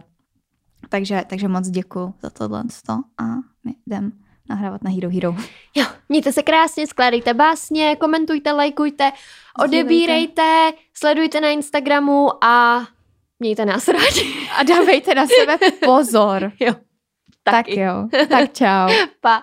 [0.88, 2.62] Takže, takže moc děkuji za tohle
[3.18, 3.24] a
[3.64, 4.12] my jdem
[4.48, 5.36] nahrávat na Hero Hero.
[5.74, 9.12] Jo, mějte se krásně, skládejte básně, komentujte, lajkujte,
[9.64, 12.86] odebírejte, sledujte na Instagramu a
[13.38, 14.48] mějte nás rádi.
[14.58, 16.52] A dávejte na sebe pozor.
[16.60, 16.74] Jo,
[17.42, 18.08] tak jo.
[18.28, 18.88] Tak čau.
[19.20, 19.42] Pa.